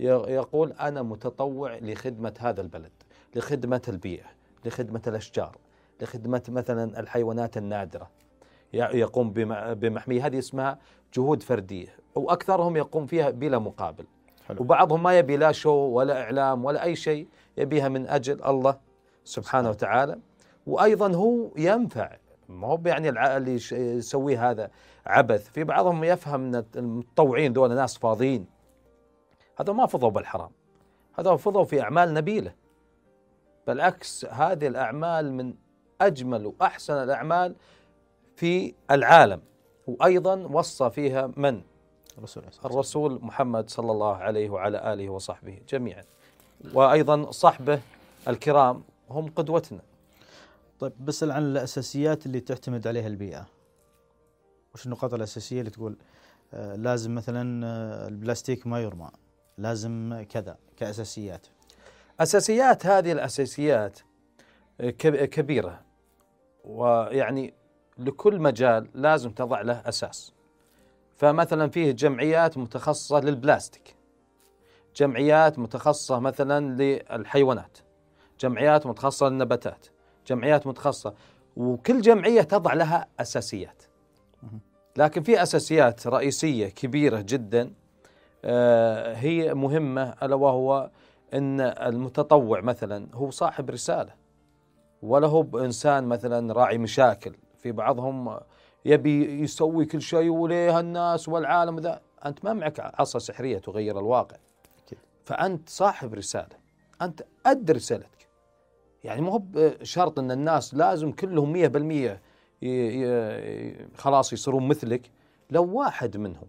[0.00, 2.92] يقول أنا متطوع لخدمة هذا البلد
[3.36, 4.26] لخدمة البيئة
[4.64, 5.56] لخدمة الأشجار.
[6.00, 8.10] لخدمة مثلا الحيوانات النادرة.
[8.74, 10.26] ي- يقوم بم- بمحمية.
[10.26, 10.78] هذه اسمها
[11.14, 11.88] جهود فردية.
[12.14, 14.06] وأكثرهم يقوم فيها بلا مقابل.
[14.48, 14.60] حلو.
[14.60, 18.78] وبعضهم ما يبي لا شو ولا إعلام ولا أي شيء يبيها من أجل الله
[19.24, 20.18] سبحانه وتعالى.
[20.66, 22.16] وأيضا هو ينفع.
[22.48, 24.70] ما هو يعني اللي يسويه هذا
[25.06, 25.50] عبث.
[25.50, 28.46] في بعضهم يفهم إن المتطوعين دول ناس فاضيين.
[29.60, 30.50] هذا ما فضوا بالحرام.
[31.18, 32.52] هذا فضوا في أعمال نبيلة.
[33.66, 35.54] بالعكس هذه الأعمال من
[36.00, 37.54] أجمل وأحسن الأعمال
[38.36, 39.40] في العالم
[39.86, 41.62] وأيضا وصى فيها من؟
[42.18, 46.02] الرسول الرسول محمد صلى الله عليه وعلى آله وصحبه جميعا.
[46.74, 47.80] وأيضا صحبه
[48.28, 49.80] الكرام هم قدوتنا.
[50.80, 53.46] طيب بسأل عن الأساسيات اللي تعتمد عليها البيئة.
[54.74, 55.96] وش النقاط الأساسية اللي تقول
[56.54, 59.10] آه لازم مثلا آه البلاستيك ما يرمى
[59.58, 61.46] لازم كذا كأساسيات؟
[62.20, 63.98] أساسيات هذه الأساسيات
[64.80, 65.80] كب- كبيرة.
[66.68, 67.54] ويعني
[67.98, 70.32] لكل مجال لازم تضع له أساس.
[71.16, 73.94] فمثلا فيه جمعيات متخصصة للبلاستيك.
[74.96, 77.78] جمعيات متخصصة مثلا للحيوانات.
[78.40, 79.86] جمعيات متخصصة للنباتات.
[80.26, 81.14] جمعيات متخصصة.
[81.56, 83.82] وكل جمعية تضع لها أساسيات.
[84.96, 87.72] لكن في أساسيات رئيسية كبيرة جدا
[88.44, 90.90] آه، هي مهمة ألا وهو
[91.34, 94.17] إن المتطوع مثلا هو صاحب رسالة.
[95.02, 97.34] ولا هو بإنسان مثلا راعي مشاكل.
[97.58, 98.38] في بعضهم
[98.84, 102.00] يبي يسوي كل شيء وليه الناس والعالم ذا.
[102.26, 104.36] أنت ما معك عصا سحرية تغير الواقع.
[105.24, 106.56] فأنت صاحب رسالة.
[107.02, 108.28] أنت أد رسالتك.
[109.04, 112.20] يعني مو هو بشرط إن الناس لازم كلهم 100%
[112.62, 115.10] ي- ي- خلاص يصيرون مثلك.
[115.50, 116.46] لو واحد منهم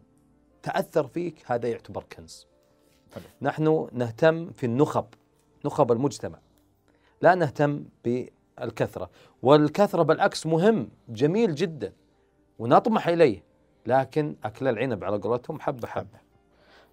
[0.64, 2.48] تأثر فيك هذا يعتبر كنز.
[3.14, 3.24] حلو.
[3.42, 5.06] نحن نهتم في النخب.
[5.66, 6.40] نخب المجتمع.
[7.22, 7.84] لا نهتم
[8.60, 9.10] بالكثرة
[9.42, 11.94] والكثرة بالعكس مهم جميل جدا
[12.60, 13.44] ونطمح إليه
[13.86, 15.88] لكن أكل العنب على قولتهم حبة.
[15.88, 16.20] حبة.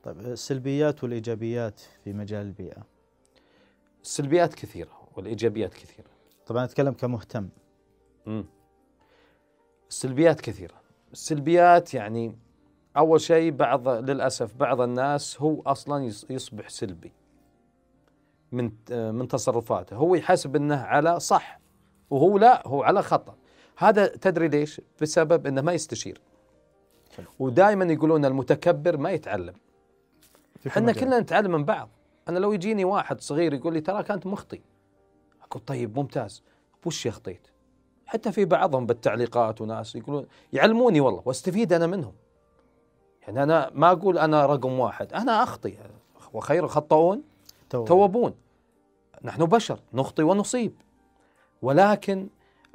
[0.02, 2.82] طيب السلبيات والإيجابيات في مجال البيئة؟
[4.02, 6.08] السلبيات كثيرة والإيجابيات كثيرة.
[6.46, 7.48] طبعا أتكلم كمهتم.
[8.26, 8.44] مم.
[9.90, 10.74] السلبيات كثيرة.
[11.12, 12.38] السلبيات يعني
[12.96, 17.12] أول شيء بعض للأسف بعض الناس هو أصلا يص- يصبح سلبي.
[18.52, 19.96] من من تصرفاته.
[19.96, 21.60] هو يحسب أنه على صح
[22.10, 23.34] وهو لا هو على خطأ.
[23.76, 26.20] هذا تدري ليش؟ بسبب أنه ما يستشير.
[27.38, 29.54] ودائما يقولون المتكبر ما يتعلم.
[30.66, 30.92] إحنا.
[30.92, 31.88] كلنا نتعلم من بعض.
[32.28, 34.60] أنا لو يجيني واحد صغير يقول لي تراك أنت مخطئ
[35.42, 36.42] أقول طيب ممتاز.
[36.86, 37.46] وش اخطيت
[38.06, 42.12] حتى في بعضهم بالتعليقات وناس يقولون يعلموني والله واستفيد أنا منهم.
[43.22, 45.12] يعني أنا ما أقول أنا رقم واحد.
[45.12, 45.78] أنا أخطي.
[46.32, 47.22] وخير الخطاؤون
[47.70, 48.34] توابون.
[49.24, 50.72] نحن بشر نخطي ونصيب.
[51.62, 52.28] ولكن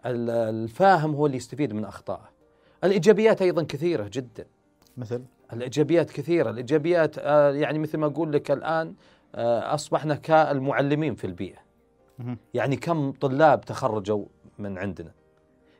[0.06, 2.30] ال- الفاهم هو اللي يستفيد من أخطائه.
[2.84, 4.46] الإيجابيات أيضا كثيرة جدا.
[4.98, 5.24] مثل؟
[5.54, 6.50] الإيجابيات كثيرة.
[6.50, 8.94] الإيجابيات آه، يعني مثل ما أقول لك الآن
[9.36, 11.60] آه، أصبحنا كالمعلمين في البيئة.
[12.54, 14.26] يعني كم طلاب تخرجوا
[14.60, 15.12] من عندنا.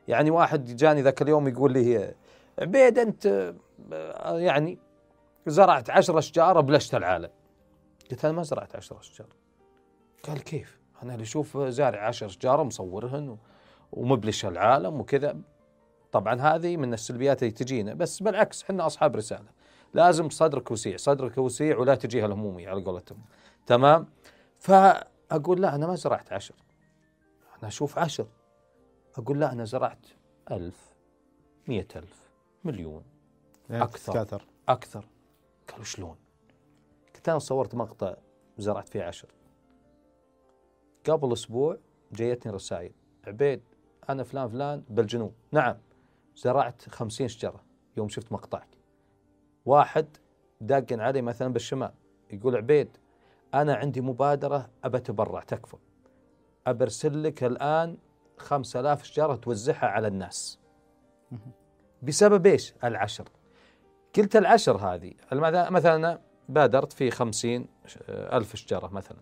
[0.08, 2.14] يعني واحد جاني ذاك اليوم يقول لي
[2.58, 3.52] عبيد أنت
[3.92, 4.78] آه، يعني
[5.46, 7.30] زرعت عشر أشجار بلشت العالم.
[8.12, 9.28] قلت أنا ما زرعت عشر أشجار.
[10.22, 13.38] قال كيف؟ أنا اللي أشوف زارع عشر أشجار مصورهن
[13.92, 15.40] ومبلش العالم وكذا.
[16.12, 19.48] طبعا هذه من السلبيات اللي تجينا بس بالعكس إحنا أصحاب رسالة.
[19.94, 23.24] لازم صدرك وسيع صدرك وسيع ولا تجيها الهمومي على قولتهم.
[23.66, 24.06] تمام؟
[24.58, 26.54] فأقول لا أنا ما زرعت عشر.
[27.58, 28.26] أنا أشوف عشر.
[29.16, 30.06] أقول لا أنا زرعت
[30.50, 30.94] ألف
[31.68, 32.30] مية ألف
[32.64, 33.02] مليون
[33.70, 34.42] يعني أكثر.
[34.68, 35.04] أكثر.
[35.70, 36.16] قالوا شلون؟
[37.28, 38.14] أنا صورت مقطع
[38.58, 39.28] زرعت فيه عشر.
[41.10, 41.78] قبل أسبوع
[42.12, 42.92] جيتني رسائل.
[43.26, 43.62] عبيد
[44.08, 45.34] أنا فلان فلان بالجنوب.
[45.52, 45.76] نعم
[46.36, 47.64] زرعت خمسين شجرة
[47.96, 48.68] يوم شفت مقطعك.
[49.64, 50.16] واحد
[50.60, 51.92] داقن علي مثلا بالشمال.
[52.30, 52.96] يقول عبيد
[53.54, 55.76] أنا عندي مبادرة أبى أتبرع تكفى.
[56.66, 57.98] أبرسل لك الآن
[58.36, 60.58] 5000 شجرة توزعها على الناس.
[62.02, 63.28] بسبب إيش؟ العشر.
[64.16, 65.14] قلت العشر هذه.
[65.32, 66.20] مثلا
[66.52, 67.66] بادرت في خمسين
[68.08, 69.18] ألف شجرة مثلا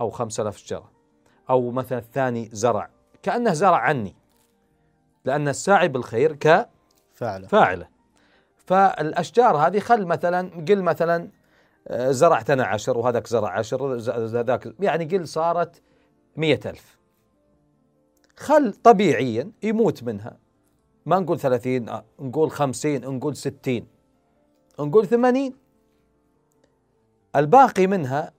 [0.00, 0.90] أو خمسة ألاف شجرة
[1.50, 2.90] أو مثلا الثاني زرع.
[3.22, 4.16] كأنه زرع عني
[5.24, 6.36] لأن الساعي بالخير
[7.14, 7.88] فعلا كفاعله
[8.56, 11.30] فالأشجار هذه خل مثلا قل مثلا
[11.88, 13.94] آه، زرعت أنا عشر وهذاك زرع عشر
[14.40, 15.82] هذاك يعني قل صارت
[16.36, 16.98] مية ألف.
[18.36, 20.38] خل طبيعيا يموت منها.
[21.06, 23.86] ما نقول ثلاثين آه، نقول خمسين نقول ستين.
[24.80, 25.54] نقول ثمانين.
[27.36, 28.32] الباقي منها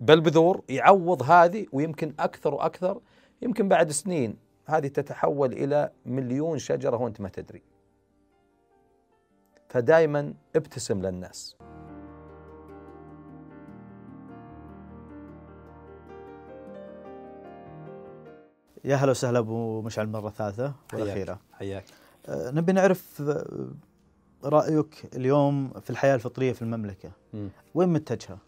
[0.00, 3.00] بالبذور يعوض هذه ويمكن أكثر وأكثر
[3.42, 4.36] يمكن بعد سنين
[4.66, 7.62] هذه تتحول إلى مليون شجرة وأنت ما تدري.
[9.68, 11.56] فدائما ابتسم للناس.
[18.84, 21.40] يا هلا وسهلا أبو مشعل المره الثالثه والأخيرة.
[21.52, 21.84] حياك.
[22.28, 23.22] أه، نبي نعرف
[24.46, 27.48] رأيك اليوم في الحياة الفطرية في المملكة مم.
[27.74, 28.38] وين متجهة؟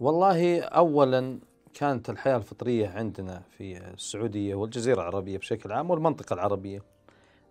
[0.00, 1.38] والله اولا
[1.74, 6.82] كانت الحياة الفطرية عندنا في السعودية والجزيرة العربية بشكل عام والمنطقة العربية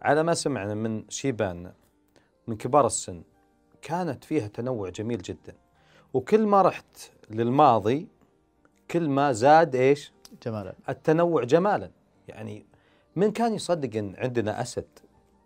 [0.02, 1.74] على ما سمعنا من شيباننا
[2.48, 3.24] من كبار السن
[3.82, 5.56] كانت فيها تنوع جميل جدا
[6.14, 8.08] وكل ما رحت للماضي
[8.92, 10.12] كل ما زاد إيش؟
[10.46, 11.92] جمالا التنوع جمالا
[12.28, 12.66] يعني
[13.16, 14.88] من كان يصدق إن عندنا أسد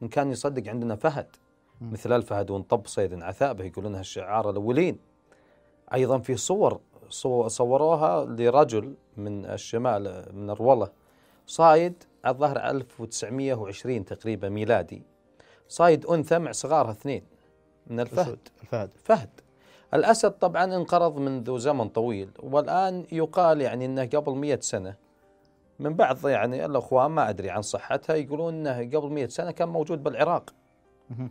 [0.02, 1.28] من كان يصدق عندنا فهد.
[1.82, 4.98] مثل الفهد ونطب صيد عثابه يقولونها الشعار الأولين.
[5.94, 6.80] أيضا في صور
[7.10, 10.90] صو- صوروها لرجل من الشمال من الرولة
[11.48, 15.04] صايد الظهر 1920 تقريبا ميلادي.
[15.68, 17.24] صايد أنثى مع صغارها اثنين
[17.88, 18.40] من الفهد.
[18.62, 18.90] الفهد.
[19.04, 19.30] فهد.
[19.94, 24.96] الأسد طبعا انقرض منذ زمن طويل والآن يقال يعني أنه قبل مئة سنة.
[25.80, 30.04] من بعض يعني الأخوان ما أدري عن صحتها يقولون أنه قبل مئة سنة كان موجود
[30.04, 30.54] بالعراق.
[31.10, 31.30] مهم.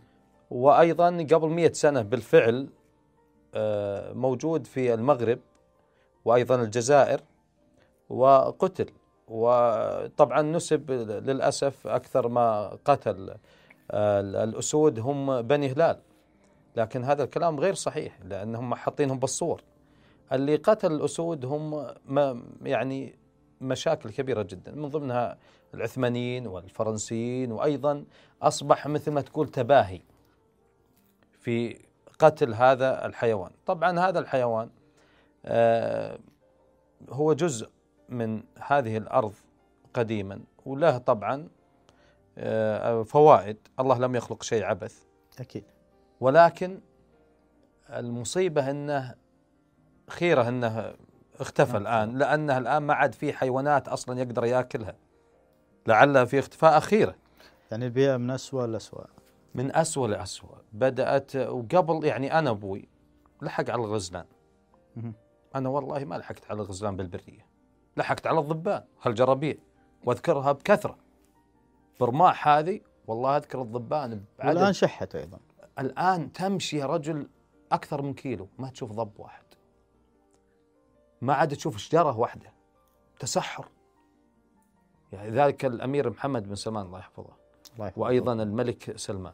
[0.49, 2.69] وأيضا قبل مئة سنة بالفعل
[3.55, 5.39] آه، موجود في المغرب
[6.25, 7.21] وأيضا الجزائر
[8.09, 8.89] وقتل.
[9.27, 13.35] وطبعا نسب للأسف أكثر ما قتل
[13.91, 15.99] آه، الأسود هم بني هلال.
[16.75, 19.61] لكن هذا الكلام غير صحيح لأنهم حاطينهم بالصور.
[20.31, 23.15] اللي قتل الأسود هم ما يعني
[23.61, 25.37] مشاكل كبيرة جدا من ضمنها
[25.73, 28.05] العثمانيين والفرنسيين وأيضا
[28.41, 30.01] أصبح مثل ما تقول تباهي
[31.31, 31.79] في
[32.19, 33.51] قتل هذا الحيوان.
[33.65, 34.69] طبعا هذا الحيوان
[35.45, 36.19] آه،
[37.09, 37.69] هو جزء
[38.09, 39.33] من هذه الأرض
[39.93, 41.47] قديما وله طبعا
[42.37, 43.57] آه، فوائد.
[43.79, 45.03] الله لم يخلق شيء عبث.
[45.39, 45.63] أكيد.
[46.19, 46.79] ولكن
[47.89, 49.15] المصيبة أنه
[50.09, 50.95] خيرة أنه
[51.39, 51.81] اختفى نعم.
[51.81, 54.95] الآن لأنه الآن ما عاد في حيوانات أصلا يقدر يأكلها.
[55.87, 57.15] لعلها في اختفاء أخيرة
[57.71, 59.05] يعني البيئة من اسوء لاسوء
[59.55, 60.57] من أسوأ لأسوأ.
[60.73, 62.89] بدأت وقبل يعني أنا أبوي
[63.41, 64.25] لحق على الغزلان.
[65.55, 67.45] أنا والله ما لحقت على الغزلان بالبرية.
[67.97, 69.55] لحقت على الضبان هالجرابيع
[70.05, 70.97] وأذكرها بكثرة.
[71.99, 75.39] برماح هذه والله أذكر الضبان والآن شحت أيضا.
[75.79, 77.29] الآن تمشي يا رجل
[77.71, 79.44] أكثر من كيلو ما تشوف ضب واحد.
[81.25, 82.53] ما عاد تشوف شجرة واحدة.
[83.19, 83.67] تسحر.
[85.13, 87.33] يعني ذلك الأمير محمد بن سلمان الله يحفظه.
[87.73, 87.97] الله يحفظك.
[87.97, 89.33] وأيضا الملك سلمان.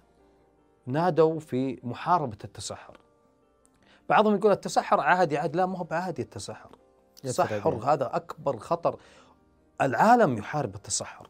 [0.85, 2.97] نادوا في محاربة التسحر.
[4.09, 6.69] بعضهم يقول التسحر عادي عاد لا ما هو بعادي التسحر.
[7.25, 7.69] التسحر.
[7.69, 8.99] هذا أكبر خطر.
[9.81, 11.29] العالم يحارب التسحر.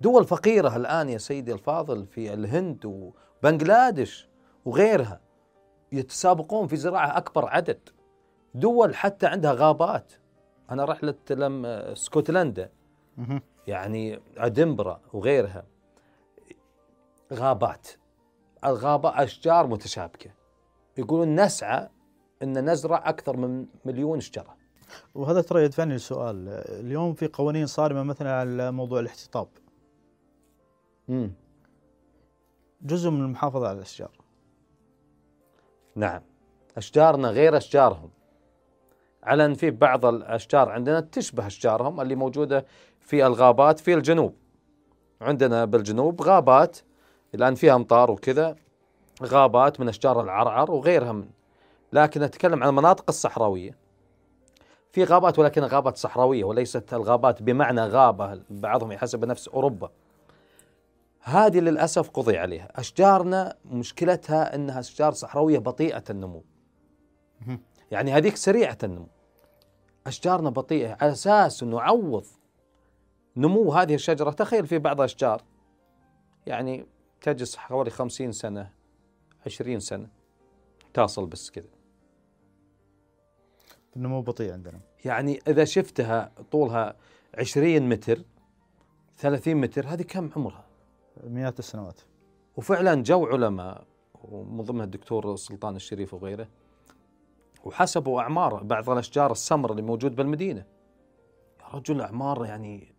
[0.00, 4.28] دول فقيرة الآن يا سيدي الفاضل في الهند وبنغلاديش
[4.64, 5.20] وغيرها
[5.92, 7.88] يتسابقون في زراعة أكبر عدد.
[8.54, 10.12] دول حتى عندها غابات.
[10.70, 12.70] أنا رحلة لم اسكتلندا
[13.16, 13.42] مهم.
[13.66, 15.66] يعني ادنبرا وغيرها.
[17.32, 17.88] غابات.
[18.64, 20.30] الغابة أشجار متشابكة.
[20.98, 21.88] يقولون نسعى
[22.42, 24.56] أن نزرع أكثر من مليون شجرة.
[25.14, 26.48] وهذا ترى يدفعني لسؤال.
[26.68, 29.48] اليوم في قوانين صارمة مثلا على موضوع الاحتطاب.
[31.08, 31.32] مم.
[32.82, 34.10] جزء من المحافظة على الأشجار.
[35.94, 36.22] نعم.
[36.76, 38.10] أشجارنا غير أشجارهم.
[39.22, 40.68] على أن في بعض الأشجار.
[40.68, 42.66] عندنا تشبه أشجارهم اللي موجودة
[43.00, 44.34] في الغابات في الجنوب.
[45.20, 46.78] عندنا بالجنوب غابات
[47.34, 48.56] الآن فيها أمطار وكذا
[49.22, 51.28] غابات من أشجار العرعر وغيرها من.
[51.92, 53.76] لكن نتكلم عن المناطق الصحراوية.
[54.92, 59.90] في غابات ولكن غابات صحراوية وليست الغابات بمعنى غابة بعضهم يحسب نفس أوروبا.
[61.20, 62.68] هذه للأسف قضي عليها.
[62.80, 66.44] أشجارنا مشكلتها أنها أشجار صحراوية بطيئة النمو.
[67.90, 69.06] يعني هذيك سريعة النمو.
[70.06, 72.26] أشجارنا بطيئة على أساس أنه عوض
[73.36, 74.30] نمو هذه الشجرة.
[74.30, 75.42] تخيل في بعض الأشجار
[76.46, 76.86] يعني
[77.20, 78.70] تجلس حوالي خمسين سنة
[79.46, 80.08] عشرين سنة
[80.94, 81.68] تصل بس كذا.
[83.96, 84.80] النمو بطيء عندنا.
[85.04, 86.96] يعني إذا شفتها طولها
[87.38, 88.24] عشرين متر
[89.18, 90.64] ثلاثين متر هذه كم عمرها؟
[91.24, 92.00] مئات السنوات.
[92.56, 93.84] وفعلا جو علماء
[94.24, 96.48] ومن ضمنها الدكتور سلطان الشريف وغيره
[97.64, 100.64] وحسبوا أعمار بعض الأشجار السمر اللي موجود بالمدينة.
[101.60, 102.94] يا رجل اعمار يعني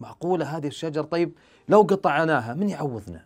[0.00, 1.32] معقولة هذه الشجر؟ طيب
[1.68, 3.24] لو قطعناها من يعوضنا؟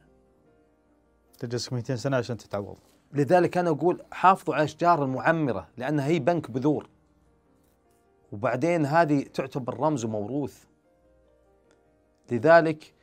[1.39, 2.79] تجلس 200 سنة عشان تتعوض.
[3.13, 6.89] لذلك أنا أقول حافظوا على الأشجار المعمرة لأنها هي بنك بذور.
[8.33, 10.65] وبعدين هذه تعتبر رمز وموروث.
[12.31, 12.95] لذلك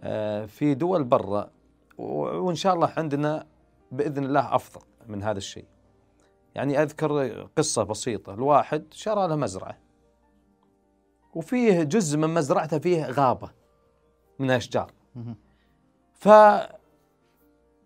[0.00, 1.50] آه، في دول برا
[1.98, 2.04] و-
[2.46, 3.46] وإن شاء الله عندنا
[3.92, 5.64] بإذن الله أفضل من هذا الشيء.
[6.58, 9.78] يعني أذكر قصة بسيطة، الواحد شرى له مزرعة
[11.34, 13.50] وفيه جزء من مزرعته فيه غابة
[14.38, 14.92] من الاشجار.
[15.16, 15.36] مهم.
[16.14, 16.26] ف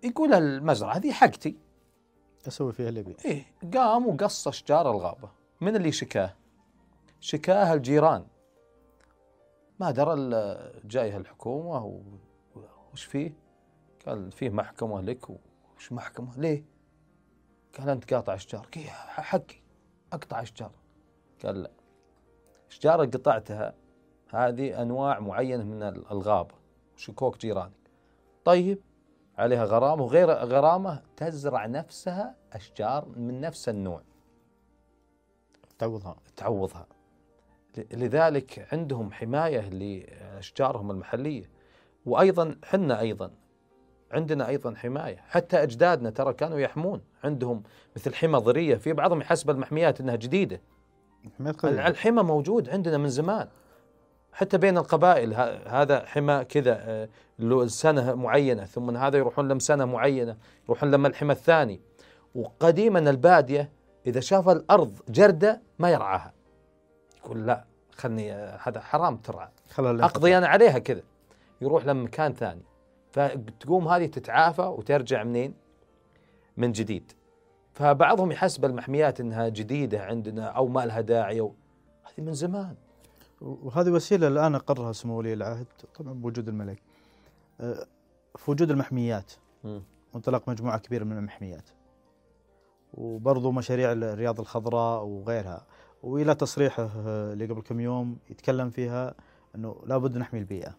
[0.02, 1.56] يقول المزرعة هذه حقتي،
[2.48, 3.44] أسوي فيها اللي ابي إيه
[3.74, 5.28] قام وقص أشجار الغابة،
[5.60, 6.34] من اللي شكاه؟
[7.20, 8.26] شكاه الجيران.
[9.80, 10.14] ما درى
[10.84, 12.00] جاية الحكومة و-
[12.92, 13.34] وش فيه؟
[14.06, 15.30] قال فيه محكمة لك
[15.76, 16.64] وش محكمة؟ ليه؟
[17.78, 18.66] قال أنت قاطع إشجار،
[18.96, 19.62] حقي
[20.12, 20.70] أقطع إشجار.
[21.44, 21.70] قال لا
[22.70, 23.74] إشجار قطعتها
[24.28, 26.54] هذه أنواع معينة من الغابة
[26.96, 27.90] شكوك جيرانك.
[28.44, 28.78] طيب
[29.38, 34.02] عليها غرامه وغير غرامة تزرع نفسها أشجار من نفس النوع.
[35.78, 36.86] تعوضها تعوضها
[37.92, 41.50] لذلك عندهم حماية لأشجارهم المحلية
[42.06, 43.30] وأيضا حنا أيضا
[44.12, 45.24] عندنا أيضا حماية.
[45.28, 47.00] حتى أجدادنا ترى كانوا يحمون.
[47.24, 47.62] عندهم
[47.96, 50.60] مثل حمى ضرية في بعضهم يحسب المحميات حماية
[51.52, 51.88] قديمة.
[51.88, 53.48] الحمى موجود عندنا من زمان.
[54.32, 55.34] حتى بين القبائل
[55.66, 57.08] هذا حمى كذا آه،
[57.38, 61.80] له سنة معينة ثم من هذا يروحون لهم سنة معينة يروحون لما الحمى الثاني.
[62.34, 63.70] وقديما البادية
[64.06, 66.32] إذا شاف الأرض جردة ما يرعاها.
[67.18, 67.64] يقول لا
[67.96, 69.48] خلني آه، هذا حرام ترعى.
[69.78, 71.02] أقضي أنا عليها كذا.
[71.60, 72.62] يروح لمكان ثاني.
[73.12, 75.54] فتقوم هذه تتعافى وترجع منين؟
[76.56, 77.12] من جديد.
[77.72, 81.54] فبعضهم يحسب المحميات إنها جديدة عندنا أو ما لها داعي أو
[82.04, 82.74] هذه من زمان.
[83.40, 86.82] وهذه وسيلة الآن أقرها سمو ولي العهد طبعا بوجود الملك.
[87.60, 87.86] أه،
[88.36, 89.32] في وجود المحميات.
[90.14, 91.68] وانطلاق مجموعة كبيرة من المحميات.
[92.94, 95.66] وبرضو مشاريع الرياض الخضراء وغيرها.
[96.02, 99.14] وإلى تصريحه أه، اللي قبل كم يوم يتكلم فيها
[99.54, 100.76] إنه لابد نحمي البيئة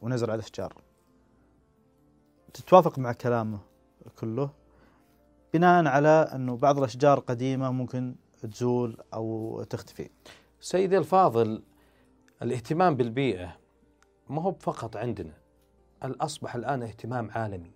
[0.00, 0.89] ونزرع الأشجار.
[2.52, 3.58] تتوافق مع كلامه
[4.20, 4.50] كله
[5.54, 10.10] بناء على أنه بعض الأشجار قديمه ممكن تزول أو تختفي.
[10.60, 11.62] سيدي الفاضل
[12.42, 13.56] الاهتمام بالبيئة
[14.28, 15.32] ما هو فقط عندنا
[16.02, 17.72] اصبح الآن اهتمام عالمي.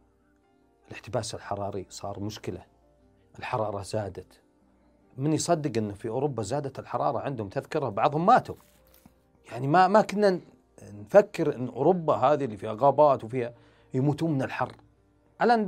[0.89, 2.65] الاحتباس الحراري صار مشكلة
[3.39, 4.41] الحرارة زادت.
[5.17, 8.55] من يصدق إنه في أوروبا زادت الحرارة عندهم؟ تذكرها؟ بعضهم ماتوا.
[9.53, 10.41] يعني ما ما كنا
[10.93, 13.55] نفكر إن أوروبا هذه اللي فيها غابات وفيها
[13.95, 14.73] يموتون من الحر.
[15.43, 15.67] الآن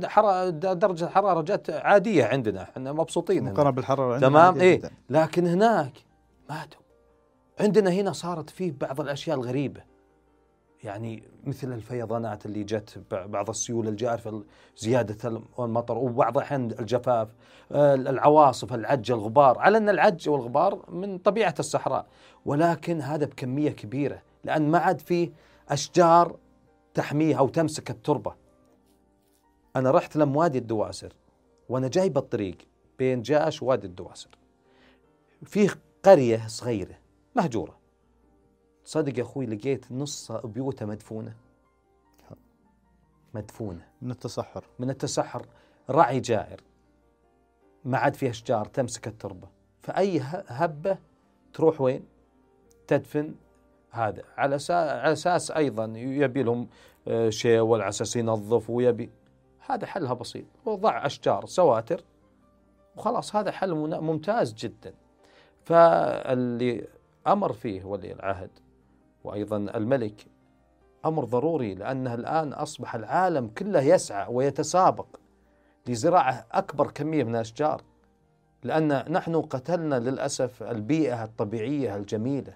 [0.79, 3.43] درجة الحرارة جت عادية عندنا إحنا مبسوطين.
[3.43, 4.91] مقارنة بالحرارة عندنا تمام؟ جداً.
[5.09, 5.93] لكن هناك
[6.49, 6.81] ماتوا.
[7.59, 9.81] عندنا هنا صارت فيه بعض الأشياء الغريبة.
[10.83, 14.43] يعني مثل الفيضانات اللي جت بعض السيول الجارفه
[14.77, 17.27] زيادة الم- المطر وبعض الأحيان الجفاف
[17.71, 19.59] العواصف العج الغبار.
[19.59, 22.05] على أن العج والغبار من طبيعة الصحراء.
[22.45, 24.21] ولكن هذا بكمية كبيرة.
[24.43, 25.31] لأن ما عاد فيه
[25.69, 26.35] أشجار
[26.97, 28.35] تحميها أو تمسك التربة.
[29.75, 31.13] أنا رحت لم وادي الدواسر
[31.69, 32.57] وأنا جاي بالطريق
[32.99, 34.29] بين جاش ووادي الدواسر.
[35.43, 35.69] فيه
[36.03, 36.99] قرية صغيرة
[37.35, 37.77] مهجورة.
[38.85, 41.35] تصدق يا أخوي لقيت نص بيوتها مدفونة.
[43.33, 43.87] مدفونة.
[44.01, 44.65] من التصحر.
[44.79, 45.45] من التسحر
[45.89, 46.61] رعي جائر.
[47.85, 49.47] ما عاد فيها اشجار تمسك التربة.
[49.81, 50.97] فأي هبة
[51.53, 52.05] تروح وين؟
[52.87, 53.35] تدفن
[53.91, 54.23] هذا.
[54.37, 56.67] على على أساس أيضا يبي لهم
[57.07, 59.09] آه، شيء ولا أساس ينظف ويبي.
[59.67, 60.45] هذا حلها بسيط.
[60.65, 62.03] وضع أشجار سواتر.
[62.95, 64.93] وخلاص هذا حل ممتاز جدا.
[65.65, 66.87] فاللي
[67.27, 68.49] أمر فيه ولي العهد
[69.23, 70.25] وأيضا الملك
[71.05, 75.07] أمر ضروري لأنه الآن أصبح العالم كله يسعى ويتسابق
[75.87, 77.81] لزراعة أكبر كمية من الأشجار.
[78.63, 82.53] لأن نحن قتلنا للأسف البيئة الطبيعية الجميلة.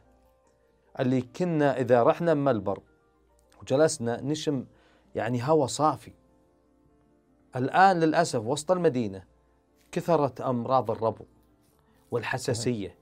[0.99, 2.81] اللي كنا إذا رحنا ملبر
[3.61, 4.65] وجلسنا نشم
[5.15, 6.11] يعني هواء صافي.
[7.55, 9.23] الآن للأسف وسط المدينة
[9.91, 11.25] كثرت أمراض الربو
[12.11, 12.97] والحساسية.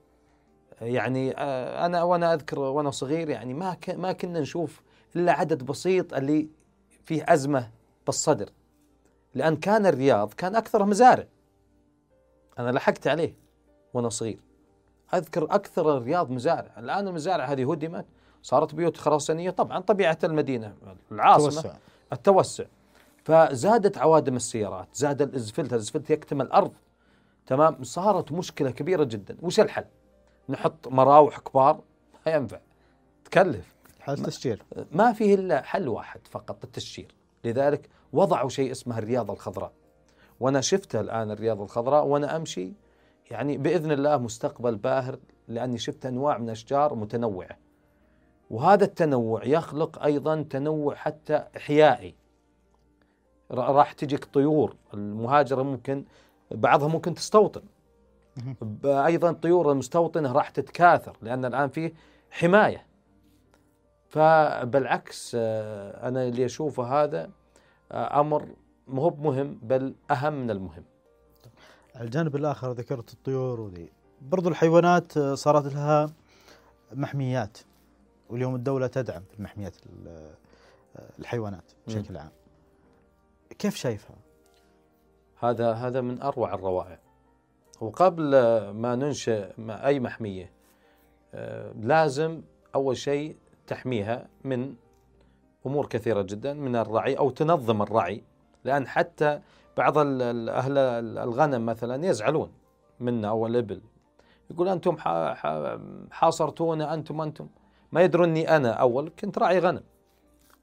[0.80, 4.82] يعني آه، أنا وأنا أذكر وأنا صغير يعني ما ما كنا نشوف
[5.16, 6.48] إلا عدد بسيط اللي
[7.04, 7.70] فيه أزمة
[8.06, 8.50] بالصدر.
[9.34, 11.26] لأن كان الرياض كان اكثره مزارع.
[12.58, 13.36] أنا لحقت عليه
[13.94, 14.49] وأنا صغير.
[15.14, 16.78] أذكر أكثر الرياض مزارع.
[16.78, 18.06] الآن المزارع هذه هدمت
[18.42, 19.50] صارت بيوت خرسانية.
[19.50, 20.74] طبعا طبيعة المدينة
[21.12, 21.76] العاصمة توسع
[22.12, 22.64] التوسع.
[23.24, 26.72] فزادت عوادم السيارات زاد الاسفلت الاسفلت يكتم الأرض.
[27.46, 29.36] تمام؟ صارت مشكلة كبيرة جدا.
[29.42, 29.84] وش الحل؟
[30.48, 31.80] نحط مراوح كبار.
[32.26, 32.58] ما ينفع.
[33.24, 33.74] تكلف.
[34.00, 37.14] حال تسجيل ما فيه إلا حل واحد فقط التشجير.
[37.44, 39.72] لذلك وضعوا شيء اسمه الرياضه الخضراء.
[40.40, 42.72] وأنا شفتها الآن الرياضه الخضراء وأنا أمشي
[43.30, 45.18] يعني بإذن الله مستقبل باهر
[45.48, 47.56] لأني شفت أنواع من الاشجار متنوعة.
[48.50, 52.14] وهذا التنوع يخلق أيضا تنوع حتى احيائي
[53.50, 56.04] را- راح تجيك طيور المهاجرة ممكن
[56.50, 57.62] بعضها ممكن تستوطن.
[58.84, 61.92] أيضا الطيور المستوطنة راح تتكاثر لأن الآن فيه
[62.30, 62.86] حماية.
[64.08, 67.30] فبالعكس آه، أنا اللي أشوفه هذا
[67.92, 68.48] آه، أمر
[68.88, 70.84] مو مهم بل أهم من المهم.
[71.94, 73.92] على الجانب الآخر ذكرت الطيور وذي.
[74.22, 76.10] برضو الحيوانات آه، صارت لها
[76.92, 77.58] محميات
[78.30, 79.76] واليوم الدولة تدعم في محميات
[80.06, 80.30] آه،
[81.18, 82.30] الحيوانات بشكل عام.
[83.58, 84.16] كيف شايفها؟
[85.38, 86.98] هذا هذا من أروع الروائع.
[87.80, 90.52] وقبل آه، ما ننشئ أي محمية
[91.80, 92.42] لازم
[92.74, 93.36] أول شيء
[93.66, 94.74] تحميها من
[95.66, 98.22] أمور كثيرة جدا من الرعي أو تنظم الرعي
[98.64, 99.40] لأن حتى
[99.76, 102.52] بعض ال- الغنم مثلا يزعلون
[103.00, 103.82] منا أو الإبل.
[104.50, 104.68] يقول
[104.98, 105.36] ح-
[106.10, 107.48] حاصرتونا أنتم أنتم.
[107.92, 109.82] ما يدرون اني أنا أول كنت راعي غنم.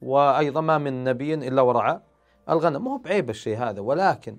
[0.01, 1.99] وأيضا ما من نبي إلا ورعى
[2.49, 2.82] الغنم.
[2.84, 4.38] مو بعيب الشيء هذا ولكن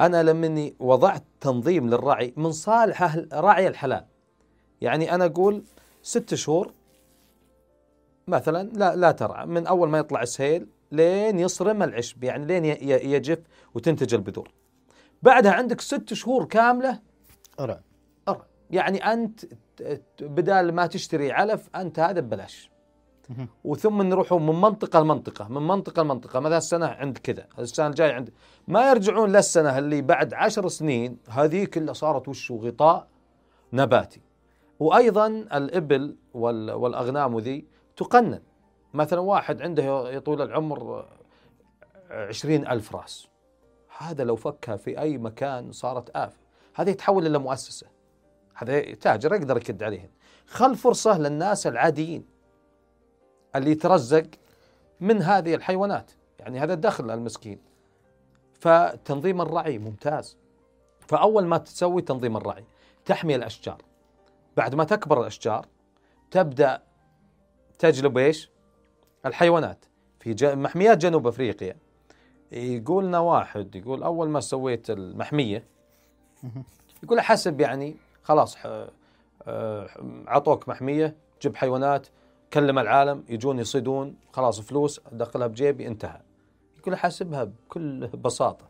[0.00, 4.04] أنا لمني وضعت تنظيم للرعي من صالح أهل راعي الحلال.
[4.80, 5.64] يعني أنا أقول
[6.02, 6.72] ست شهور
[8.28, 9.46] مثلا لا لا ترعى.
[9.46, 12.64] من أول ما يطلع السيل لين يصرم العشب يعني لين
[13.12, 13.38] يجف
[13.74, 14.50] وتنتج البذور.
[15.22, 17.00] بعدها عندك ست شهور كاملة
[17.60, 17.80] أرع
[18.28, 18.46] أرع.
[18.70, 19.44] يعني أنت
[19.76, 22.70] ت- ت- بدال ما تشتري علف أنت هذا ببلاش.
[23.64, 26.40] وثم نروحوا من منطقة لمنطقة من منطقة لمنطقة.
[26.40, 28.30] مثلا السنة عند كذا السنة الجاية عند.
[28.68, 33.08] ما يرجعون للسنه اللي بعد عشر سنين هذه كلها صارت وش؟ غطاء
[33.72, 34.20] نباتي.
[34.80, 37.64] وأيضا الإبل وال- والأغنام وذي
[37.96, 38.42] تقنن.
[38.94, 41.08] مثلا واحد عنده يا طول العمر
[42.10, 43.28] عشرين ألف راس.
[43.98, 46.38] هذا لو فكها في أي مكان صارت آفة.
[46.74, 47.86] هذا يتحول إلى مؤسسة.
[48.54, 50.10] هذا تاجر يقدر يكد عليهم
[50.46, 52.24] خل فرصة للناس العاديين
[53.56, 54.26] اللي يترزق
[55.00, 56.10] من هذه الحيوانات.
[56.38, 57.58] يعني هذا دخل المسكين.
[58.60, 60.36] فتنظيم الرعي ممتاز.
[61.00, 62.64] فأول ما تسوي تنظيم الرعي
[63.04, 63.82] تحمي الأشجار.
[64.56, 65.66] بعد ما تكبر الأشجار
[66.30, 66.82] تبدأ
[67.78, 68.51] تجلب إيش؟
[69.26, 69.84] الحيوانات
[70.20, 71.76] في ج- محميات جنوب أفريقيا.
[72.52, 75.64] يقول لنا واحد يقول أول ما سويت المحمية
[77.02, 78.56] يقول حسب يعني خلاص
[79.46, 79.88] آه،
[80.26, 82.06] عطوك محمية جيب حيوانات
[82.52, 86.20] كلم العالم يجون يصيدون خلاص فلوس ادخلها بجيبي انتهى.
[86.78, 88.64] يقول حاسبها بكل بساطة.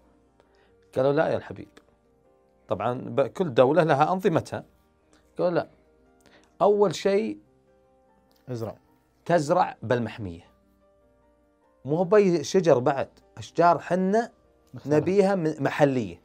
[0.96, 1.68] قالوا لا يا الحبيب.
[2.68, 4.64] طبعا كل دولة لها أنظمتها.
[5.38, 5.68] قالوا لا.
[6.62, 7.38] أول شيء
[8.50, 8.76] ازرع
[9.25, 10.53] تزرع بالمحمية.
[11.85, 13.09] مو بي شجر بعد
[13.39, 14.31] أشجار حنة
[14.75, 14.97] نختارها.
[15.01, 16.20] نبيها م- محلية.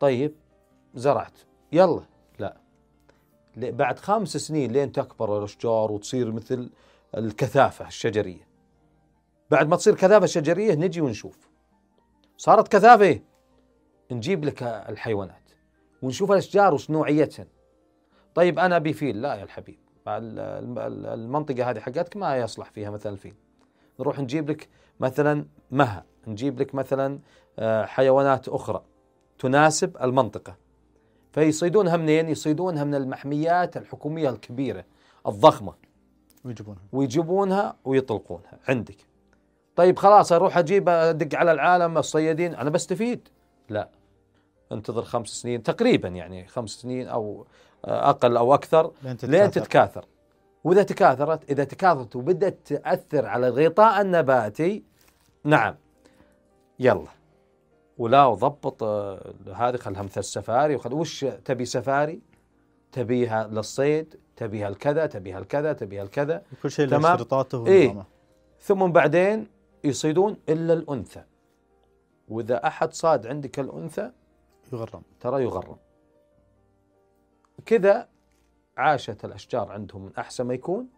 [0.00, 0.34] طيب
[0.94, 1.38] زرعت.
[1.72, 2.02] يلا.
[2.38, 2.56] لا.
[3.56, 6.70] بعد خمس سنين لين تكبر الأشجار وتصير مثل
[7.16, 8.48] الكثافة الشجرية.
[9.50, 11.48] بعد ما تصير كثافة شجرية نجي ونشوف.
[12.36, 13.22] صارت كثافة؟ إيه؟
[14.10, 15.50] نجيب لك الحيوانات.
[16.02, 17.46] ونشوف الأشجار وش نوعيتها
[18.34, 19.78] طيب أنا أبي فيل لا يا الحبيب.
[20.18, 20.38] ال-
[20.78, 23.34] ال- المنطقة هذه حقتك ما يصلح فيها مثلا الفيل.
[24.00, 24.68] نروح نجيب لك
[25.00, 27.18] مثلا مها نجيب لك مثلا
[27.58, 28.82] آه، حيوانات أخرى
[29.38, 30.56] تناسب المنطقة.
[31.32, 34.84] فيصيدونها منين؟ يصيدونها من المحميات الحكومية الكبيرة
[35.26, 35.74] الضخمة.
[36.44, 36.80] ويجيبونها.
[36.92, 38.96] ويجيبونها ويطلقونها عندك.
[39.76, 42.54] طيب خلاص أروح أجيب أدق على العالم الصيادين.
[42.54, 43.28] أنا بستفيد.
[43.68, 43.88] لا.
[44.72, 47.46] انتظر خمس سنين تقريبا يعني خمس سنين أو
[47.84, 49.60] أقل أو أكثر لين لين تتكاثر.
[49.60, 50.04] تتكاثر.
[50.64, 54.84] وإذا تكاثرت إذا تكاثرت وبدأت تأثر على الغطاء النباتي
[55.44, 55.74] نعم.
[56.78, 57.06] يلا.
[57.98, 62.20] ولا وضبط آه، هذه خلها مثل السفاري وخل وش تبي سفاري؟
[62.92, 67.12] تبيها للصيد تبيها الكذا تبيها الكذا تبيها الكذا كل شيء له تمام.
[67.12, 68.04] اشتراطاته إيه.
[68.60, 69.46] ثم بعدين
[69.84, 71.22] يصيدون إلا الأنثى.
[72.28, 74.10] وإذا أحد صاد عندك الأنثى
[74.72, 75.02] يغرم.
[75.20, 75.76] ترى يغرم.
[77.66, 78.08] كذا
[78.76, 80.88] عاشت الأشجار عندهم من أحسن ما يكون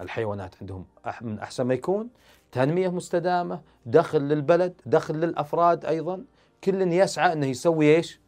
[0.00, 0.86] الحيوانات عندهم
[1.20, 2.10] من أحسن ما يكون
[2.52, 6.24] تنمية مستدامة دخل للبلد دخل للأفراد أيضا
[6.64, 8.20] كل يسعى إنه يسوي إيش؟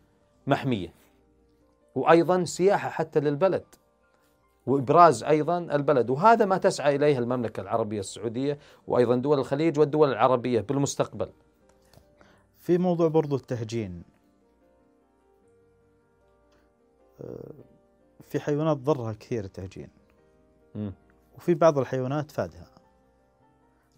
[0.46, 0.94] محمية.
[1.94, 3.64] وأيضا سياحة حتى للبلد.
[4.66, 6.10] وإبراز أيضا البلد.
[6.10, 11.30] وهذا ما تسعى إليه المملكة العربية السعودية وأيضا دول الخليج والدول العربية بالمستقبل.
[12.58, 14.02] في موضوع برضو التهجين.
[17.20, 17.52] آه،
[18.28, 19.88] في حيوانات ضرها كثير التهجين.
[21.36, 22.66] وفي بعض الحيوانات فادها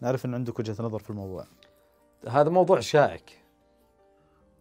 [0.00, 1.46] نعرف إن عندك وجهة نظر في الموضوع
[2.28, 3.40] هذا موضوع شائك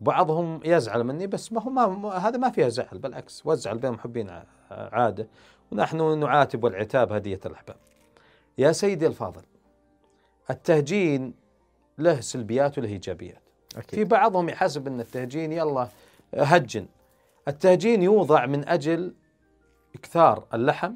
[0.02, 4.44] بعضهم يزعل مني بس ما هو ما هذا ما فيها زعل بالعكس والزعل بين محبين
[4.72, 5.28] عادة
[5.72, 7.78] ونحن نعاتب والعتاب هدية الأحباب.
[8.58, 9.42] يا سيدي الفاضل
[10.50, 11.34] التهجين
[11.98, 13.44] له سلبيات وله إيجابيات.
[13.72, 15.88] في أكيد بعضهم يحسب إن التهجين يلا
[16.34, 16.86] هجن.
[17.48, 19.14] التهجين يوضع من أجل
[19.96, 20.94] إكثار اللحم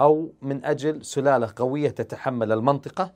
[0.00, 3.12] أو من أجل سلالة قوية تتحمل المنطقة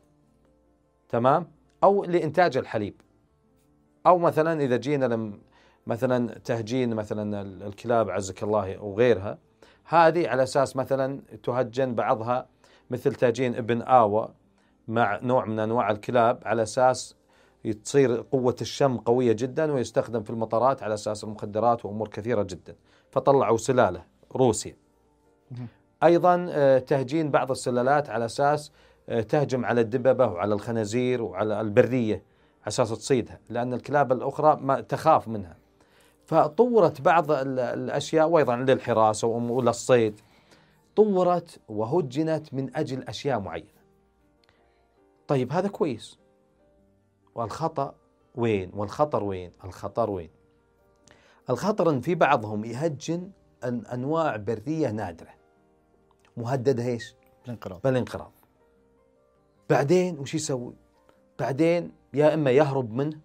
[1.09, 1.47] تمام؟
[1.85, 3.01] أو لإنتاج الحليب.
[4.07, 5.33] أو مثلا إذا جينا
[5.87, 9.39] مثلا تهجين مثلا ال- الكلاب عزك الله وغيرها
[9.85, 12.47] هذه على أساس مثلا تهجن بعضها
[12.91, 14.29] مثل تهجين ابن آوى
[14.89, 17.17] مع نوع من أنواع الكلاب على أساس
[17.85, 22.77] تصير قوة الشم قوية جدا ويستخدم في المطارات على أساس المخدرات وأمور كثيرة جدا
[23.11, 24.05] فطلعوا سلالة
[24.37, 24.77] روسيا.
[26.03, 28.73] أيضا آه، تهجين بعض السلالات على أساس
[29.09, 32.15] آه، تهجم على الدببة وعلى الخنازير وعلى البرية
[32.61, 35.57] على أساس تصيدها لأن الكلاب الأخرى ما تخاف منها
[36.27, 40.21] فطورت بعض ال- الأشياء وأيضا للحراسه وللصيد
[40.97, 43.81] طورت وهجنت من أجل أشياء معينة.
[45.29, 46.19] طيب هذا كويس.
[47.35, 47.95] والخطأ
[48.35, 50.31] وين؟ والخطر وين؟ الخطر وين؟
[51.51, 53.31] الخطر إن في بعضهم يهجن
[53.65, 55.35] أنواع بريه نادرة.
[56.37, 58.33] مهددة إيش؟ الانقراض بالانقراض.
[59.71, 60.75] بعدين وش يسوي؟
[61.39, 63.21] بعدين يا إما يهرب منه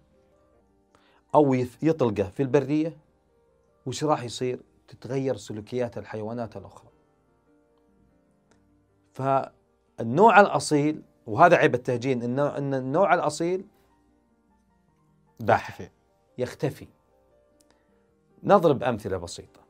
[1.34, 2.96] أو يطلقه في البريه
[3.86, 6.90] وش راح يصير؟ تتغير سلوكيات الحيوانات الأخرى.
[9.12, 13.66] فالنوع الأصيل وهذا عيب التهجين ان إن النوع الأصيل
[15.40, 15.90] بح يختفي.
[16.38, 16.88] يختفي.
[18.42, 19.65] نضرب أمثلة بسيطة.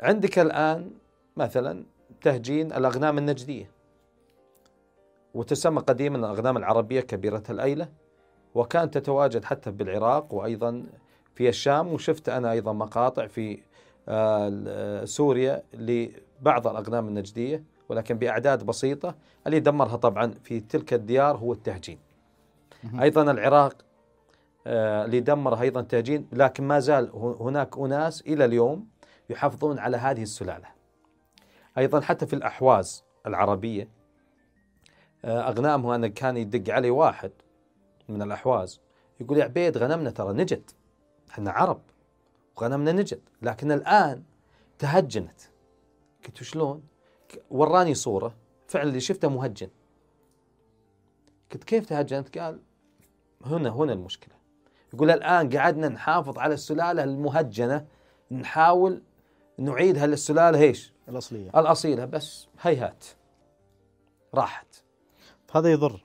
[0.00, 0.90] عندك الآن
[1.36, 1.84] مثلا
[2.22, 3.70] تهجين الأغنام النجدية
[5.34, 7.88] وتسمى قديما الأغنام العربية كبيرة الأيلة
[8.54, 10.86] وكانت تتواجد حتى بالعراق وأيضا
[11.34, 13.58] في الشام وشفت أنا أيضا مقاطع في
[14.08, 19.14] آه، سوريا لبعض الأغنام النجدية ولكن بأعداد بسيطة
[19.46, 21.98] اللي دمرها طبعا في تلك الديار هو التهجين.
[23.00, 23.72] أيضا العراق
[24.66, 28.86] آه، اللي دمرها أيضا التهجين لكن ما زال هناك أناس إلى اليوم
[29.30, 30.68] يحافظون على هذه السلالة.
[31.78, 33.88] أيضا حتى في الأحواز العربية
[35.24, 37.30] آه، اغنامه أنا كان يدق علي واحد
[38.08, 38.80] من الأحواز
[39.20, 40.70] يقول يا عبيد غنمنا ترى نجد
[41.30, 41.80] إحنا عرب
[42.56, 44.22] وغنمنا نجد لكن الآن
[44.78, 45.40] تهجنت
[46.26, 46.82] قلت شلون؟
[47.50, 48.34] وراني صورة
[48.66, 49.68] فعلا اللي شفته مهجن
[51.52, 52.60] قلت كيف تهجنت؟ قال
[53.44, 54.34] هنا هنا المشكلة
[54.94, 57.86] يقول الآن قعدنا نحافظ على السلالة المهجنة
[58.30, 59.02] نحاول
[59.58, 61.50] نعيدها للسلاله إيش؟ الأصلية.
[61.56, 63.04] الأصيلة بس هيهات.
[64.34, 64.82] راحت.
[65.52, 66.00] هذا يضر.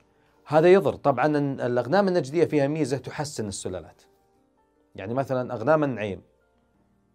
[0.46, 0.94] هذا يضر.
[0.94, 4.02] طبعا ال- الأغنام النجدية فيها ميزة تحسن السلالات.
[4.94, 6.22] يعني مثلا أغنام النعيم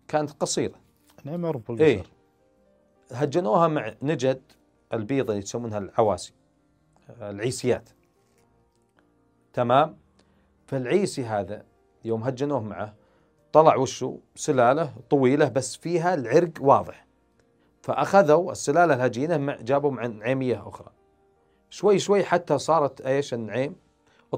[0.07, 0.75] كانت قصيرة.
[1.23, 1.75] نعم معروف إيه.
[1.75, 2.11] بالبشر
[3.11, 4.41] هجنوها مع نجد
[4.93, 6.33] البيضه اللي يسمونها العواسي
[7.21, 7.89] العيسيات.
[9.53, 9.97] تمام؟
[10.67, 11.65] فالعيسي هذا
[12.05, 12.93] يوم هجنوه معه
[13.58, 17.08] طلع وشه سلاله طويله بس فيها العرق واضح.
[17.82, 20.91] فأخذوا السلاله الهجينة مع جابوا مع نعيمية أخرى.
[21.70, 23.76] شوي شوي حتى صارت إيش النعيم؟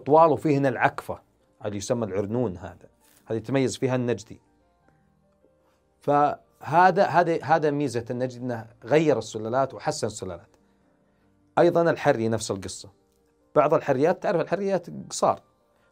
[0.05, 1.21] طوال وفيه هنا العكفة
[1.65, 2.89] اللي يسمى العرنون هذا.
[3.25, 4.41] هذه يتميز فيها النجدي.
[5.99, 10.49] فهذا هذا هذا ميزة النجد إنه غير السلالات وحسن السلالات.
[11.59, 12.89] أيضا الحري نفس القصة.
[13.55, 15.41] بعض الحريات تعرف الحريات قصار.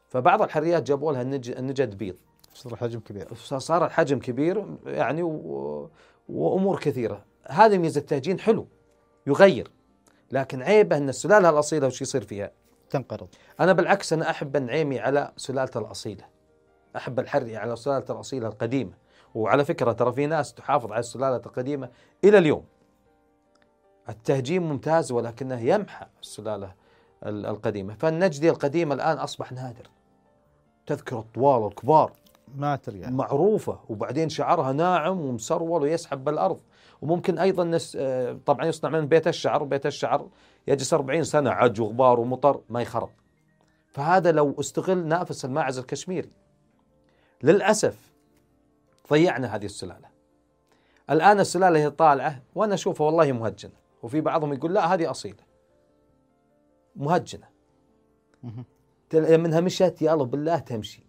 [0.10, 2.18] فبعض الحريات جابوا لها النج- النجد بيض.
[2.58, 3.34] صار حجم كبير.
[3.36, 5.90] صار الحجم كبير يعني و...
[6.30, 7.26] وأمور كثيرة.
[7.48, 8.68] هذه ميزة التهجين حلو
[9.28, 9.72] يغير
[10.32, 12.52] لكن عيبه إن السلالة الأصيلة وش يصير فيها؟
[12.90, 13.28] تنقرض.
[13.60, 16.26] أنا بالعكس أنا أحب النعيمي على سلالته الأصيلة.
[16.96, 18.94] أحب الحري على سلالته الأصيلة القديمة.
[19.36, 21.90] وعلى فكرة ترى في ناس تحافظ على السلالة القديمة
[22.24, 22.66] إلى اليوم.
[24.10, 26.74] التهجين ممتاز ولكنه يمحى السلالة
[27.26, 27.96] ال- القديمة.
[28.00, 29.90] فالنجدي القديم الآن أصبح نادر.
[30.86, 32.14] تذكر الطوال الكبار.
[32.56, 36.60] ما ترجع معروفة وبعدين شعرها ناعم ومسرول ويسحب بالأرض.
[37.02, 40.28] وممكن أيضا نس آه، طبعا يصنع من بيت الشعر وبيت الشعر
[40.68, 43.10] يجلس 40 سنة عج وغبار ومطر ما يخرب.
[43.88, 46.30] فهذا لو استغل نافس الماعز الكشميري.
[47.44, 48.14] للأسف
[49.10, 50.08] ضيعنا هذه السلالة.
[51.10, 53.72] الآن السلالة هي طالعة وأنا أشوفها والله مهجنة.
[54.04, 55.44] وفي بعضهم يقول لا هذه أصيلة.
[56.96, 57.48] مهجنة.
[59.14, 61.07] منها مشت يا الله بالله تمشي.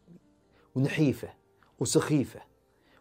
[0.78, 1.28] ونحيفة
[1.80, 2.40] وسخيفة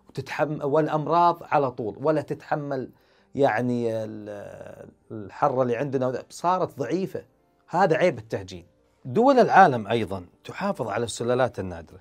[0.10, 2.90] وتتحمل والأمراض على طول ولا تتحمل
[3.36, 6.24] يعني ال- الحر اللي عندنا.
[6.30, 7.24] صارت ضعيفة.
[7.68, 8.66] هذا عيب التهجين.
[9.06, 12.00] دول العالم أيضا تحافظ على السلالات النادرة.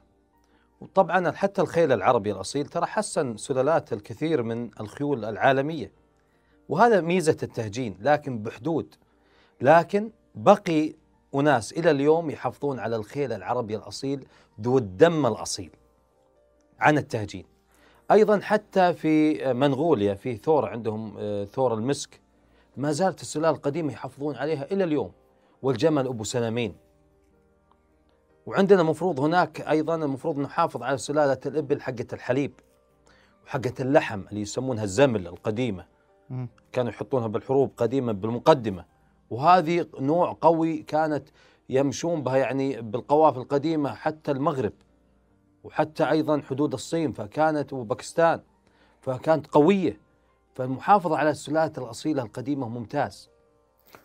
[0.81, 5.93] وطبعا حتى الخيل العربي الأصيل ترى حسن سلالات الكثير من الخيول العالمية.
[6.69, 8.95] وهذا ميزة التهجين لكن بحدود.
[9.61, 10.95] لكن بقي
[11.41, 14.27] أناس إلى اليوم يحافظون على الخيل العربي الأصيل
[14.61, 15.71] ذو الدم الأصيل
[16.81, 17.45] عن التهجين.
[18.11, 22.21] أيضا حتى في منغوليا في ثور عندهم آه، ثور المسك
[22.77, 25.13] ما زالت السلالة القديمة يحافظون عليها إلى اليوم
[25.63, 26.75] والجمل أبو سنامين.
[28.47, 32.53] وعندنا مفروض هناك أيضا المفروض نحافظ على سلالة الإبل حقة الحليب
[33.47, 35.87] وحقة اللحم اللي يسمونها الزمل القديمة.
[36.73, 38.85] كانوا يحطونها بالحروب قديما بالمقدمة.
[39.31, 41.29] وهذه نوع قوي كانت
[41.69, 44.73] يمشون بها يعني بالقوافل القديمة حتى المغرب
[45.65, 48.41] وحتى أيضا حدود الصين فكانت وباكستان
[49.01, 50.01] فكانت قوية.
[50.55, 53.31] فالمحافظة على السلالات الأصيلة القديمة ممتاز.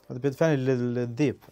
[0.09, 1.43] هذا بيدفعني للذيب.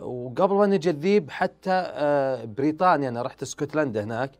[0.00, 4.30] وقبل ما نجي الذيب حتى آه، بريطانيا أنا رحت اسكتلندا هناك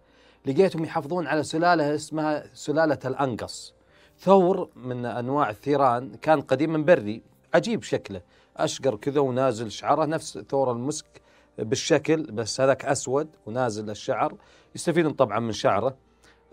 [0.47, 3.75] لقيتهم يحافظون على سلالة اسمها سلالة الأنقص.
[4.19, 7.23] ثور من أنواع الثيران كان قديما بري
[7.55, 8.21] عجيب شكله.
[8.59, 11.23] أشقر كذا ونازل شعره نفس ثور المسك
[11.59, 14.35] بالشكل بس هذاك أسود ونازل الشعر
[14.75, 15.97] يستفيدون طبعا من شعره.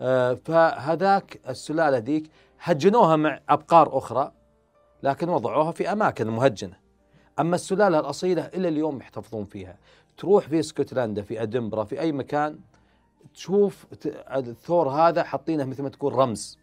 [0.00, 2.30] آه، فهذاك السلالة ذيك
[2.60, 4.32] هجنوها مع أبقار أخرى
[5.02, 6.76] لكن وضعوها في أماكن مهجنة.
[7.38, 9.78] أما السلالة الأصيلة إلى اليوم يحتفظون فيها.
[10.16, 12.58] تروح في اسكتلندا في أدنبرا في أي مكان
[13.34, 16.58] تشوف الثور هذا حاطينه مثل ما تقول رمز.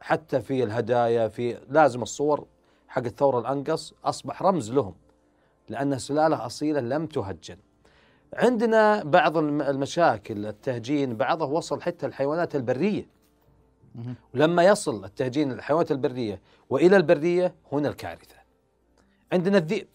[0.00, 2.46] حتى في الهدايا في لازم الصور
[2.90, 4.94] حق الثور الأنقص أصبح رمز لهم
[5.68, 7.56] لأن سلاله اصيله لم تهجن.
[8.34, 13.06] عندنا بعض الم- المشاكل التهجين بعضه وصل حتى الحيوانات البرية.
[13.94, 14.14] مهم.
[14.34, 18.36] ولما يصل التهجين للحيوانات البرية وإلى البرية هنا الكارثة.
[19.32, 19.88] عندنا الذئب.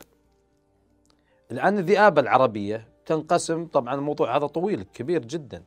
[1.52, 5.64] الآن الذئاب العربية تنقسم طبعا الموضوع هذا طويل كبير جدا.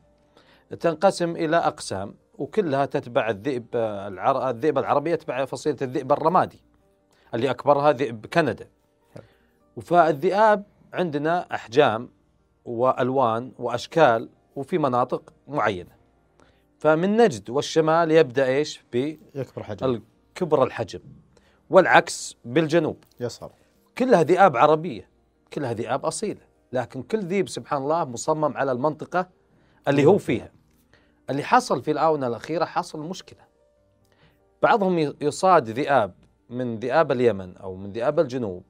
[0.79, 3.65] تنقسم إلى أقسام وكلها تتبع الذئب.
[3.75, 6.61] الذئب العربية تتبع فصيلة الذئب الرمادي.
[7.33, 8.67] اللي أكبرها ذئب كندا
[9.81, 10.63] فالذئاب
[10.93, 12.09] عندنا أحجام
[12.65, 15.91] وألوان وأشكال وفي مناطق معينة.
[16.79, 18.83] فمن نجد والشمال يبدأ إيش؟
[19.35, 20.01] يكبر حجم.
[20.35, 20.99] بكبر الحجم
[21.69, 23.03] والعكس بالجنوب.
[23.19, 23.51] يصغر
[23.97, 25.09] كلها ذئاب عربية
[25.53, 26.41] كلها ذئاب أصيلة
[26.73, 29.29] لكن كل ذيب سبحان الله مصمم على المنطقة
[29.87, 30.51] اللي هو فيها.
[31.29, 33.39] اللي حصل في الآونة الأخيرة حصل مشكلة.
[34.61, 36.13] بعضهم يصاد ذئاب
[36.49, 38.63] من ذئاب اليمن أو من ذئاب الجنوب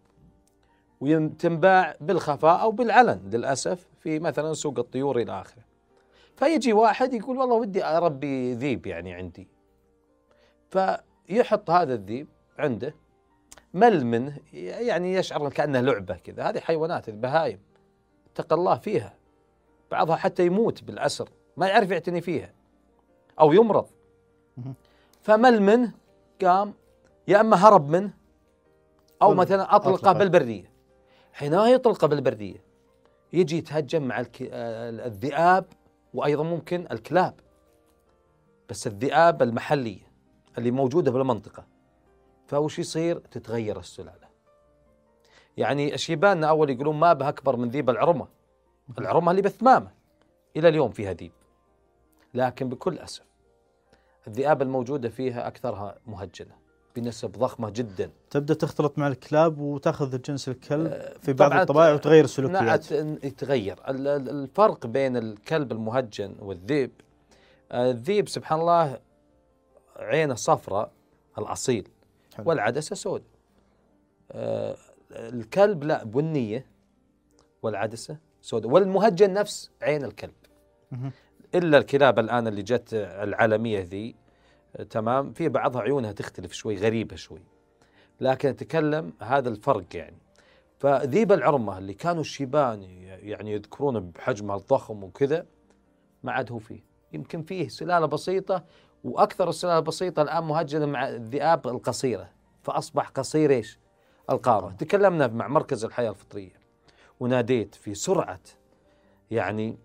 [1.02, 5.64] وتنباع بالخفاء أو بالعلن للأسف في مثلا سوق الطيور إلى آخره.
[6.36, 9.48] فيجي واحد يقول والله ودي أربي ذيب يعني عندي.
[10.70, 12.28] فيحط هذا الذيب
[12.58, 12.96] عنده
[13.74, 16.50] مل منه يعني يشعر كأنه لعبة كذا.
[16.50, 17.60] هذه حيوانات البهايم
[18.34, 19.14] اتقى الله فيها.
[19.92, 22.54] بعضها حتى يموت بالأسر ما يعرف يعتني فيها
[23.40, 23.88] أو يمرض.
[25.22, 25.92] فمل منه
[26.42, 26.74] قام
[27.30, 28.14] يا أما هرب منه
[29.20, 30.14] طل- مثلا أطلقه أطلقه.
[30.14, 30.72] بالبرية.
[31.34, 32.64] حينما يطلقه بالبرية.
[33.34, 35.66] يجي يتهجم مع الك- آه، الذئاب
[36.14, 37.34] وأيضا ممكن الكلاب.
[38.70, 40.12] بس الذئاب المحلية
[40.58, 41.66] اللي موجودة بالمنطقة.
[42.48, 44.30] فوش يصير؟ تتغير السلالة.
[45.58, 48.28] يعني الشيبان أول يقولون ما به أكبر من ذيب العرمة.
[49.00, 49.92] العرمة اللي بثمامة.
[50.56, 51.32] إلى اليوم فيها ذيب.
[52.34, 53.26] لكن بكل أسف
[54.28, 56.56] الذئاب الموجودة فيها أكثرها مهجنة.
[57.00, 58.10] بنسب ضخمة جدا.
[58.30, 62.92] تبدأ تختلط مع الكلاب وتأخذ جنس الكلب في بعض الطبائع وتغير نعم السلوكيات.
[63.24, 63.80] يتغير.
[63.88, 66.92] ال- ال- الفرق بين الكلب المهجن والذئب
[67.72, 69.00] آه، الذئب سبحان الله
[69.98, 70.92] عينه صفراء
[71.38, 71.88] الأصيل
[72.36, 72.50] حلو.
[72.50, 73.28] والعدسة سوداء.
[74.32, 74.76] آه،
[75.12, 76.66] الكلب لا بنية
[77.64, 78.72] والعدسة سوداء.
[78.72, 80.34] والمهجن نفس عين الكلب.
[81.56, 84.14] إلا الكلاب الآن اللي جت العالمية ذي آه،
[84.90, 87.42] تمام؟ في بعضها عيونها تختلف شوي غريبة شوي.
[88.22, 90.18] لكن أتكلم هذا الفرق يعني.
[90.80, 95.46] فذيب العرمة اللي كانوا الشيبان يعني يذكرونه بحجمها الضخم وكذا
[96.24, 96.84] ما عاد هو فيه.
[97.14, 98.64] يمكن فيه سلالة بسيطة
[99.04, 102.30] وأكثر السلالة البسيطه الآن مهجنه مع الذئاب القصيرة.
[102.64, 103.80] فأصبح قصير إيش؟
[104.30, 106.54] القارة، تكلمنا مع مركز الحياة الفطرية
[107.20, 108.40] وناديت في سرعة
[109.32, 109.78] يعني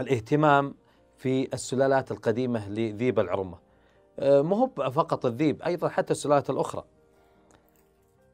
[0.00, 0.74] الاهتمام
[1.16, 3.58] في السلالات القديمة لذيب العرمة.
[4.22, 6.84] آه، مو هو فقط الذيب أيضا حتى السلالات الأخرى.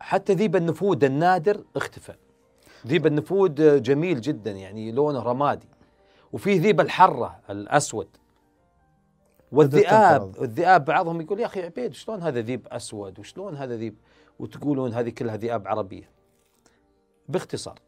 [0.01, 2.15] حتى ذيب النفود النادر اختفى.
[2.87, 5.69] ذيب النفود جميل جدا يعني لونه رمادي.
[6.33, 8.09] وفي ذيب الحرة الأسود
[9.53, 13.97] والذئاب الذئاب بعضهم يقول يا أخي عبيد شلون هذا ذيب أسود وشلون هذا ذيب
[14.39, 16.11] وتقولون هذه كلها ذئاب عربية
[17.29, 17.79] باختصار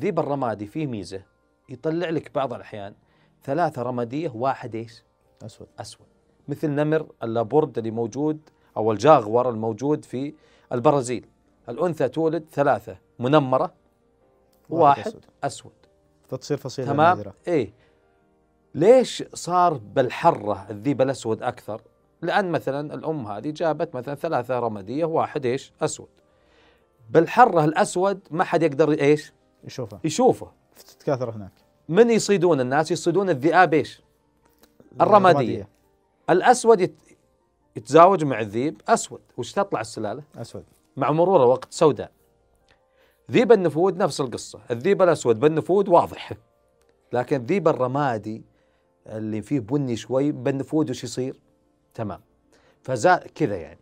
[0.00, 1.22] ذيب الرمادي فيه ميزة
[1.68, 2.94] يطلع لك بعض الأحيان
[3.42, 5.02] ثلاثة رمادية واحد إيش؟
[5.42, 6.06] أسود أسود
[6.48, 8.40] مثل نمر اللابورد اللي موجود
[8.76, 10.34] أو الجاغور الموجود في
[10.72, 11.26] البرازيل
[11.68, 13.72] الأنثى تولد ثلاثة منمرة
[14.70, 15.24] واحد, أسود.
[15.44, 15.72] أسود
[16.28, 17.34] فتصير فصيلة تمام نادرة.
[17.48, 17.72] إيه
[18.74, 21.82] ليش صار بالحرة الذيب الأسود أكثر؟
[22.22, 26.08] لأن مثلا الأم هذه جابت مثلا ثلاثة رمادية واحد إيش؟ أسود.
[27.10, 29.32] بالحرة الأسود ما حد يقدر إيش؟
[29.64, 31.52] يشوفه يشوفه تتكاثر هناك
[31.88, 34.02] من يصيدون الناس؟ يصيدون الذئاب إيش؟
[35.00, 35.68] الرمادية, الرمادية.
[36.30, 36.94] الأسود يت...
[37.76, 38.82] يتزاوج مع الذيب.
[38.88, 40.64] أسود، وش تطلع السلالة؟ أسود.
[40.96, 42.10] مع مرور الوقت سوداء.
[43.30, 46.32] ذيب النفود نفس القصة، الذيب الأسود بالنفود واضح.
[47.12, 48.42] لكن الذيب الرمادي
[49.06, 51.40] اللي فيه بني شوي بالنفود وش يصير؟
[51.94, 52.20] تمام.
[52.82, 53.80] فزاد كذا يعني.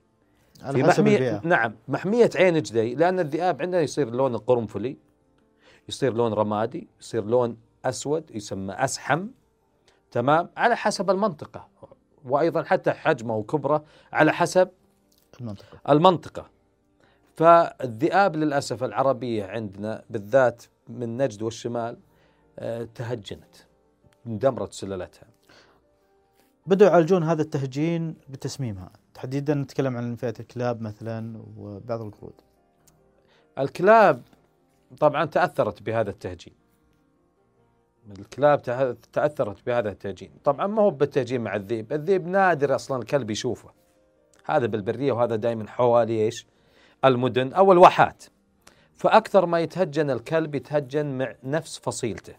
[0.63, 1.41] حسب محمية البيئة.
[1.45, 1.75] نعم.
[1.89, 2.95] محمية عين جدي.
[2.95, 4.97] لأن الذئاب عندنا يصير لون قرنفلي
[5.89, 9.27] يصير لون رمادي يصير لون أسود يسمى أسحم.
[10.11, 10.49] تمام.
[10.57, 11.69] على حسب المنطقة.
[12.25, 14.69] وأيضا حتى حجمه وكبره على حسب
[15.41, 15.79] المنطقة.
[15.89, 16.51] المنطقة.
[17.37, 21.99] فالذئاب للأسف العربية عندنا بالذات من نجد والشمال
[22.59, 23.57] آه، تهجنت
[24.27, 25.27] اندمرت سلالتها.
[26.67, 28.91] بدأوا يعالجون هذا التهجين بتسميمها.
[29.15, 32.35] تحديدا نتكلم عن فئة الكلاب مثلا وبعض القرود.
[33.59, 34.23] الكلاب
[35.01, 36.62] طبعا تأثرت بهذا التهجين.
[38.11, 38.63] الكلاب
[39.13, 40.31] تأثرت بهذا التهجين.
[40.45, 41.93] طبعا ما هو بالتهجين مع الذئب.
[41.93, 43.71] الذئب نادر أصلا الكلب يشوفه.
[44.45, 46.47] هذا بالبرية وهذا دائما حوالي إيش؟
[47.05, 48.25] المدن أو الواحات.
[48.95, 52.35] فأكثر ما يتهجن الكلب يتهجن مع نفس فصيلته.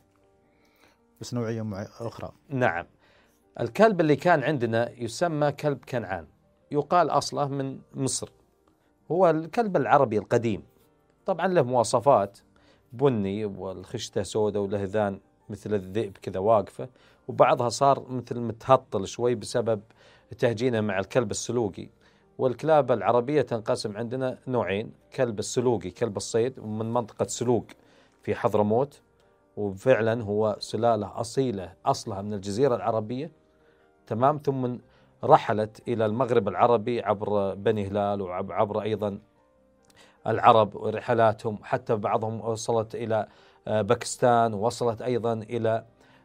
[1.22, 2.32] بس نوعية أخرى.
[2.49, 2.86] نعم.
[3.59, 6.28] الكلب اللي كان عندنا يسمى كلب كنعان.
[6.72, 8.32] يقال أصله من مصر.
[9.11, 10.64] هو الكلب العربي القديم.
[11.26, 12.39] طبعا له مواصفات.
[12.93, 15.20] بني والخشتة سوداء وله ذان
[15.50, 16.89] مثل الذئب كذا واقفة
[17.28, 19.82] وبعضها صار مثل متهطل شوي بسبب
[20.39, 21.89] تهجينه مع الكلب السلوقي.
[22.38, 27.66] والكلاب العربية تنقسم عندنا نوعين كلب السلوقي كلب الصيد من منطقة سلوق
[28.24, 29.02] في حضرموت.
[29.58, 33.32] وفعلا هو سلالة أصيلة أصلها من الجزيرة العربية.
[34.08, 34.78] تمام ثم
[35.24, 39.20] رحلت إلى المغرب العربي عبر بني هلال وعبر أيضا
[40.28, 43.28] العرب ورحلاتهم حتى بعضهم وصلت آه،
[43.68, 45.84] باكستان ووصلت أيضا إلى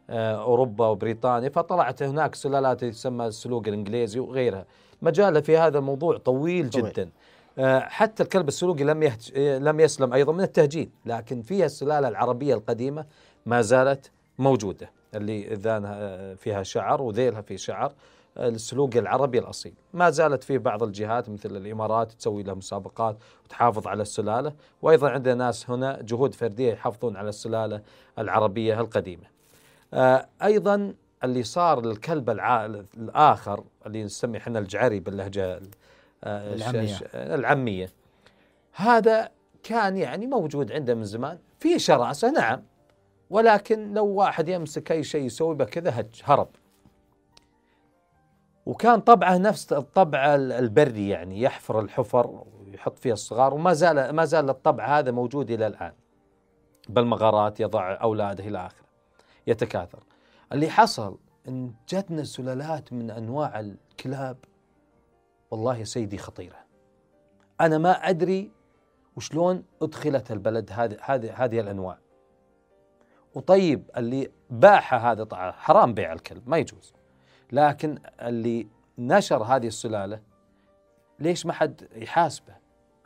[0.09, 4.65] آه، أوروبا وبريطانيا فطلعت هناك سلالات تسمى السلوق الإنجليزي وغيرها.
[5.01, 6.91] مجال في هذا الموضوع طويل طويل.
[6.93, 7.09] جدا.
[7.57, 9.31] آه، حتى الكلب السلوقي لم يهج...
[9.37, 13.05] لم يسلم أيضا من التهجين لكن فيها السلالة العربية القديمة
[13.45, 17.93] ما زالت موجودة اللي اذانها فيها شعر وذيلها في شعر.
[18.39, 19.73] السلوق العربي الأصيل.
[19.93, 25.35] ما زالت في بعض الجهات مثل الإمارات تسوي لها مسابقات وتحافظ على السلالة وأيضا عندنا
[25.35, 27.81] ناس هنا جهود فردية يحافظون على السلالة
[28.19, 29.23] العربية القديمة.
[29.93, 35.59] آه، أيضا اللي صار للكلب الآخر اللي نسميه إحنا الجعري باللهجة
[36.23, 36.97] آه، العامية.
[37.13, 37.89] العامية.
[38.73, 39.29] هذا
[39.63, 41.37] كان يعني موجود عنده من زمان.
[41.59, 42.61] في شراسة نعم.
[43.29, 46.47] ولكن لو واحد يمسك أي شيء يسوي به كذا هج هرب.
[48.69, 54.49] وكان طبعه نفس الطبع البري يعني يحفر الحفر ويحط فيها الصغار وما زال ما زال
[54.49, 55.93] الطبع هذا موجود إلى الآن.
[56.89, 58.87] بالمغارات يضع أولاده إلى آخره
[59.47, 60.03] يتكاثر.
[60.53, 61.17] اللي حصل
[61.47, 64.37] إن جتنا سلالات من أنواع الكلاب
[65.51, 66.59] والله يا سيدي خطيرة.
[67.61, 68.51] أنا ما أدري
[69.15, 71.97] وشلون أدخلت البلد هذه هذه هذه الأنواع.
[73.35, 76.98] وطيب اللي باعها هذا طبعا حرام بيع الكلب ما يجوز.
[77.51, 80.19] لكن اللي نشر هذه السلالة
[81.19, 82.53] ليش ما حد يحاسبه؟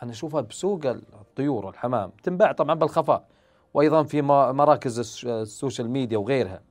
[0.03, 3.27] أنا أشوفها بسوق الطيور والحمام تنباع طبعا بالخفاء
[3.73, 6.61] وأيضا في مراكز ال social media وغيرها.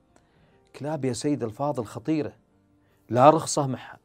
[0.75, 2.33] كلاب يا سيد الفاضل خطيرة
[3.09, 3.99] لا رخصة معها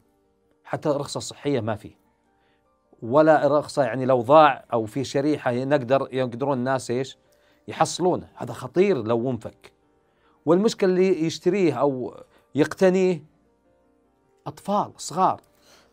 [0.65, 1.91] حتى رخصة صحية ما في
[3.03, 7.19] ولا رخصة يعني لو ضاع أو في شريحة نقدر يقدرون الناس إيش؟
[7.69, 8.29] يحصلونه.
[8.35, 9.73] هذا خطير لو انفك
[10.47, 12.15] والمشكلة اللي يشتريه أو
[12.55, 13.25] يقتنيه
[14.49, 15.41] أطفال صغار.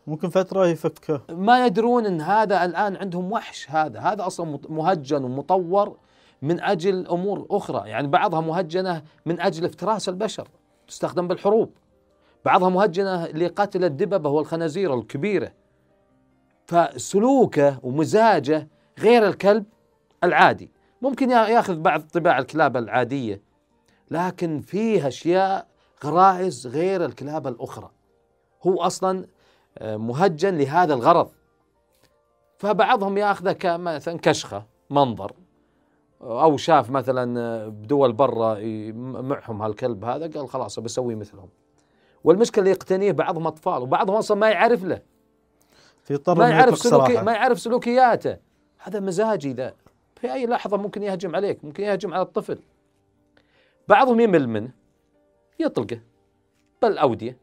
[0.06, 1.20] ممكن فتره يفكه.
[1.30, 5.96] ما يدرون إن هذا الآن عندهم وحش هذا هذا أصلا مهجن ومطور
[6.42, 7.88] من أجل أمور أخرى.
[7.88, 10.48] يعني بعضها مهجنة من أجل افتراس البشر
[10.88, 11.70] تستخدم بالحروب.
[12.44, 15.52] بعضها مهجنة لقتل الدببة والخنازير الكبيرة.
[16.66, 19.64] فسلوكه ومزاجه غير الكلب
[20.24, 20.70] العادي.
[21.02, 23.42] ممكن يا- ياخذ بعض طباع الكلاب العادية
[24.10, 25.66] لكن فيه أشياء
[26.04, 27.90] غرائز غير الكلاب الأخرى.
[28.66, 29.26] هو أصلا
[29.78, 31.28] آه، مهجن لهذا الغرض.
[32.58, 35.32] فبعضهم يأخذه كمثلا كشخة منظر.
[36.22, 41.48] أو شاف مثلا آه، بدول برا ي- معهم هالكلب هذا قال خلاص بسوي مثلهم.
[42.24, 45.02] والمشكلة اللي يقتنيه بعضهم أطفال وبعضهم أصلا ما يعرف له.
[46.04, 48.36] في ما يعرف سلوكي ما يعرف سلوكياته.
[48.78, 49.74] هذا مزاجي ذا.
[50.16, 52.58] في أي لحظة ممكن يهجم عليك ممكن يهجم على الطفل.
[53.88, 54.70] بعضهم يمل منه
[55.60, 56.00] يطلقه.
[56.82, 57.36] بالاوديه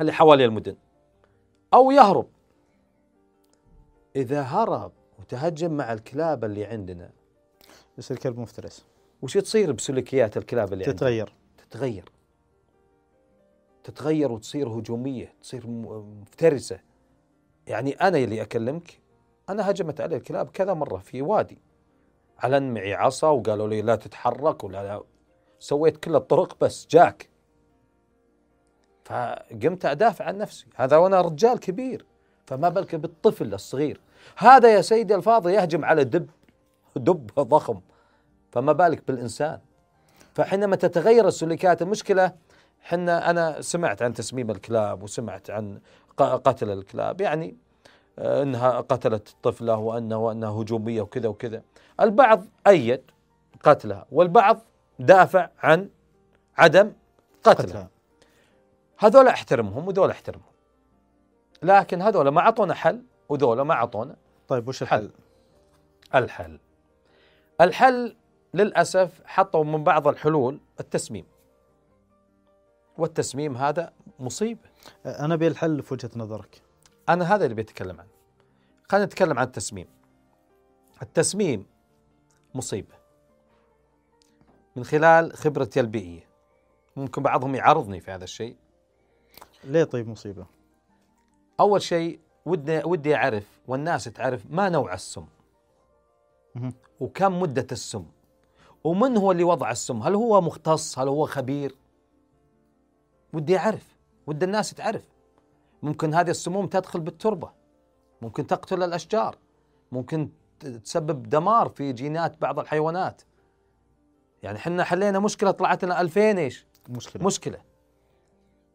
[0.00, 0.76] اللي حوالي المدن.
[1.74, 2.26] أو يهرب.
[4.16, 7.10] إذا هرب وتهجم مع الكلاب اللي عندنا.
[7.98, 8.86] يصير كلب مفترس.
[9.22, 11.34] وش تصير بسلوكيات الكلاب اللي عندنا؟ تتغير.
[11.58, 12.12] تتغير.
[13.84, 16.80] تتغير وتصير هجومية تصير مفترسة.
[17.66, 19.00] يعني أنا اللي أكلمك
[19.48, 21.58] أنا هجمت علي الكلاب كذا مرة في وادي.
[22.38, 25.02] على أن معي عصا وقالوا لي لا تتحرك ولا لا.
[25.58, 27.28] سويت كل الطرق بس جاك.
[29.06, 30.66] فقمت أدافع عن نفسي.
[30.76, 32.04] هذا وأنا رجال كبير
[32.46, 34.00] فما بالك بالطفل الصغير.
[34.36, 36.30] هذا يا سيدي الفاضل يهجم على دب
[36.96, 37.80] دب ضخم
[38.52, 39.58] فما بالك بالإنسان.
[40.34, 42.32] فحينما تتغير السلوكيات المشكلة
[42.80, 45.80] حنا أنا سمعت عن تسميم الكلاب وسمعت عن
[46.18, 47.56] قتل الكلاب يعني
[48.18, 51.62] آه، إنها قتلت الطفله وأنه وأنها هجومية وكذا وكذا.
[52.00, 53.02] البعض أيد
[53.62, 54.58] قتلها والبعض
[54.98, 55.88] دافع عن
[56.58, 56.92] عدم
[57.44, 57.66] قتلها.
[57.66, 57.95] قتلها.
[58.98, 60.52] هذول احترمهم وذول احترمهم.
[61.62, 64.16] لكن هذول ما أعطونا حل وذول ما أعطونا
[64.48, 65.10] طيب وش حل.
[66.14, 66.58] الحل؟ الحل.
[67.60, 68.16] الحل
[68.54, 71.26] للأسف حطوا من بعض الحلول التسميم.
[72.98, 74.68] والتسميم هذا مصيبة.
[75.06, 76.62] أنا أبي الحل في وجهة نظرك.
[77.08, 78.10] أنا هذا اللي بيتكلم عنه.
[78.88, 79.88] خلينا نتكلم عن التسميم.
[81.02, 81.66] التسميم
[82.54, 82.94] مصيبة.
[84.76, 86.28] من خلال خبرتي البيئية
[86.96, 88.56] ممكن بعضهم يعارضني في هذا الشيء.
[89.66, 90.46] ليه طيب مصيبة؟
[91.60, 95.26] أول شيء ودي ودي أعرف والناس تعرف ما نوع السم.
[97.00, 98.04] وكم مدة السم.
[98.84, 101.76] ومن هو اللي وضع السم؟ هل هو مختص؟ هل هو خبير؟
[103.32, 103.96] ودي أعرف.
[104.26, 105.08] ودي الناس تعرف.
[105.82, 107.50] ممكن هذه السموم تدخل بالتربة.
[108.22, 109.38] ممكن تقتل الأشجار.
[109.92, 110.28] ممكن
[110.84, 113.22] تسبب دمار في جينات بعض الحيوانات.
[114.42, 117.24] يعني حنا حلينا مشكلة طلعت لنا 2000 إيش؟ مشكلة.
[117.24, 117.58] مشكلة.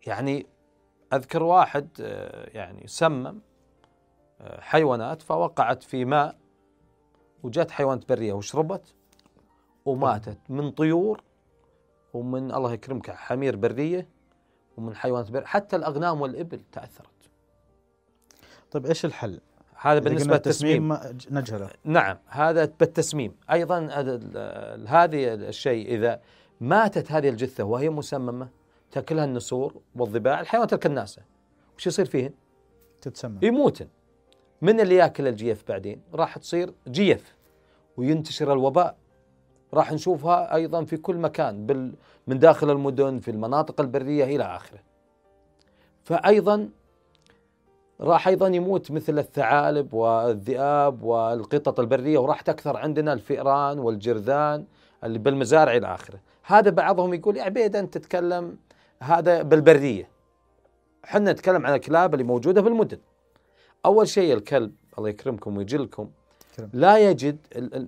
[0.08, 0.46] يعني
[1.14, 3.40] أذكر واحد آه، يعني سمم
[4.42, 6.36] آه، حيوانات فوقعت في ماء
[7.44, 8.94] وجت حيوانات برية وشربت
[9.86, 11.24] وماتت من طيور
[12.14, 14.08] ومن الله يكرمك حمير برية
[14.78, 17.08] ومن حيوانات برية حتى الأغنام والإبل تأثرت.
[18.72, 19.40] طيب إيش الحل؟
[19.76, 20.94] هذا إذا بالنسبة للتسميم.
[21.32, 21.70] نجهله.
[21.84, 23.36] نعم هذا بالتسميم.
[24.16, 26.22] ال- هذه الشيء إذا
[26.60, 28.50] ماتت هذه الجثة وهي مسممة
[28.92, 31.22] تاكلها النسور والضباع الحيوانات الكناسه
[31.78, 32.32] وش يصير فيهن؟
[33.02, 33.88] تتسمم يموتن
[34.62, 37.36] من اللي ياكل الجيف بعدين؟ راح تصير جيف
[37.98, 38.96] وينتشر الوباء
[39.74, 41.94] راح نشوفها أيضا في كل مكان بال
[42.28, 44.80] من داخل المدن في المناطق البرية إلى آخره.
[46.04, 46.70] فايضا
[48.02, 54.66] راح أيضا يموت مثل الثعالب والذئاب والقطط البرية وراح تكثر عندنا الفئران والجرذان
[55.04, 56.20] اللي بالمزارع إلى آخره.
[56.44, 58.58] هذا بعضهم يقول يا عبيد أنت تتكلم
[59.02, 60.10] هذا بالبرية.
[61.06, 63.00] إحنا نتكلم عن الكلاب اللي موجودة بالمدن.
[63.86, 66.10] أول شيء الكلب الله يكرمكم ويجلكم.
[66.74, 67.38] لا يجد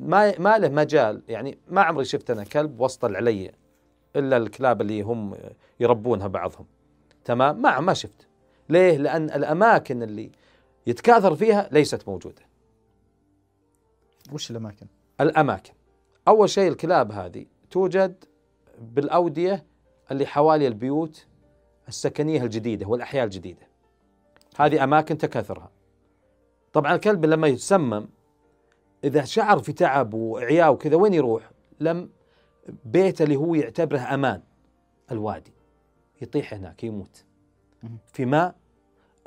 [0.01, 3.51] ما ما له مجال يعني ما عمري شفت أنا كلب وسط العليه
[4.15, 5.35] إلا الكلاب اللي هم
[5.79, 6.65] يربونها بعضهم
[7.25, 8.27] تمام ما ما شفت
[8.69, 10.31] ليه لأن الأماكن اللي
[10.87, 12.41] يتكاثر فيها ليست موجودة
[14.31, 14.87] وش الأماكن؟
[15.21, 15.73] الأماكن
[16.27, 18.23] أول شيء الكلاب هذه توجد
[18.81, 19.65] بالأودية
[20.11, 21.25] اللي حوالي البيوت
[21.87, 23.67] السكنية الجديدة والأحياء الجديدة.
[24.57, 25.71] هذه أماكن تكاثرها.
[26.73, 28.07] طبعا الكلب لما يتسمم
[29.03, 32.09] إذا شعر في تعب واعياء وكذا وين يروح؟ لم
[32.85, 34.41] بيت اللي هو يعتبره أمان
[35.11, 35.53] الوادي.
[36.21, 37.25] يطيح هناك يموت.
[38.07, 38.55] في ماء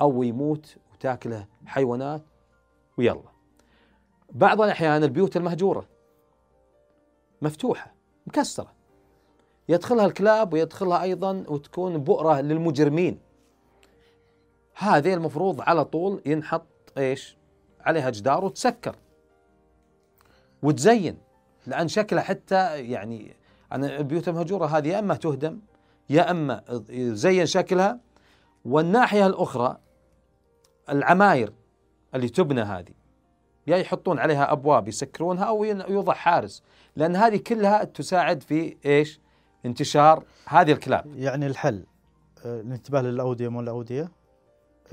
[0.01, 2.21] أو يموت وتاكله حيوانات
[2.97, 3.31] ويلا.
[4.31, 5.87] بعض الأحيان البيوت المهجورة
[7.41, 7.93] مفتوحة
[8.27, 8.76] مكسرة.
[9.69, 13.19] يدخلها الكلاب ويدخلها أيضا وتكون بؤرة للمجرمين.
[14.75, 17.37] هذه المفروض على طول ينحط إيش؟
[17.81, 18.95] عليها جدار وتسكر.
[20.63, 21.17] وتزين.
[21.67, 23.35] لأن شكلها حتى يعني
[23.71, 25.59] أنا البيوت المهجورة هذه يا أما تهدم
[26.09, 27.99] يا أما يزين شكلها.
[28.65, 29.77] والناحية الأخرى
[30.89, 31.53] العماير
[32.15, 32.93] اللي تبنى هذه
[33.67, 36.63] يا يحطون عليها أبواب يسكرونها أو يوضع حارس.
[36.95, 39.19] لأن هذه كلها تساعد في إيش؟
[39.67, 41.05] انتشار هذه الكلاب.
[41.15, 41.83] يعني الحل
[42.45, 44.11] آه، الانتباه للأودية مو الأودية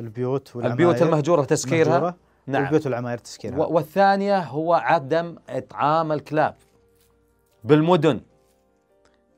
[0.00, 0.72] البيوت والعماير.
[0.72, 1.92] البيوت المهجورة تسكيرها.
[1.92, 2.16] مهجورة،
[2.46, 2.62] نعم.
[2.62, 3.66] والبيوت والعماير تسكيرها.
[3.66, 6.54] والثانية هو عدم إطعام الكلاب
[7.64, 8.20] بالمدن.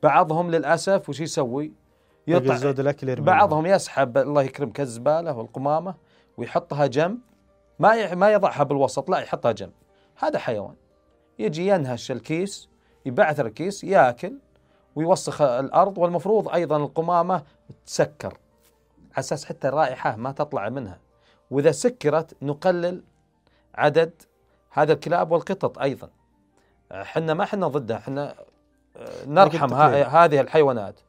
[0.02, 1.72] بعضهم للأسف وش يسوي؟
[2.26, 5.94] يطع زود الأكل بعضهم يسحب الله يكرمك الزباله والقمامة
[6.36, 7.18] ويحطها جنب.
[7.78, 9.72] ما ما يضعها بالوسط لا يحطها جنب.
[10.16, 10.74] هذا حيوان.
[11.38, 12.68] يجي ينهش الكيس
[13.06, 14.38] يبعثر الكيس ياكل.
[14.96, 17.42] ويوسخ الأرض والمفروض أيضا القمامة
[17.86, 18.38] تسكر.
[19.12, 20.98] على أساس حتى الرائحة ما تطلع منها.
[21.50, 23.02] وإذا سكرت نقلل
[23.74, 24.22] عدد
[24.70, 26.08] هذا الكلاب والقطط أيضا.
[26.92, 28.34] إحنا ما إحنا ضدها إحنا
[28.96, 29.74] آه، نرحم.
[29.74, 31.00] هذه الحيوانات.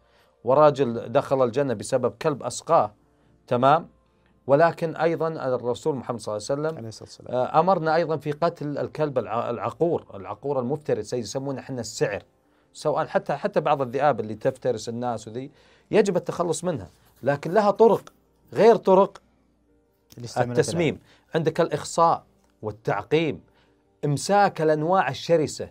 [0.43, 2.93] وراجل دخل الجنة بسبب كلب أسقاه.
[3.47, 3.89] تمام؟
[4.47, 7.35] ولكن أيضا الرسول محمد صلى الله عليه وسلم عليه الصلاة والسلام.
[7.35, 12.23] آه، أمرنا أيضا في قتل الكلب الع- العقور، العقور المفترس يسمونه إحنا السعر.
[12.77, 15.51] سواء حتى حتى بعض الذئاب اللي تفترس الناس وذي
[15.91, 16.89] يجب التخلص منها،
[17.23, 18.13] لكن لها طرق
[18.53, 19.21] غير طرق
[20.37, 20.99] التسميم،
[21.35, 22.23] عندك الإخصاء
[22.61, 23.41] والتعقيم،
[24.05, 25.69] إمساك الأنواع الشرسة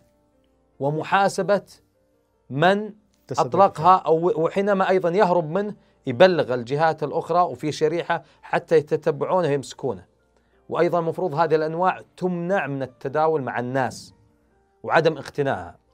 [0.80, 1.62] ومحاسبة
[2.50, 2.92] من
[3.30, 5.74] أطلقها أو وحينما أيضا يهرب منه
[6.06, 10.04] يبلغ الجهات الأخرى وفي شريحة حتى يتتبعونه ويمسكونه.
[10.68, 14.14] وأيضا المفروض هذه الأنواع تمنع من التداول مع الناس
[14.82, 15.85] وعدم اقتنائها.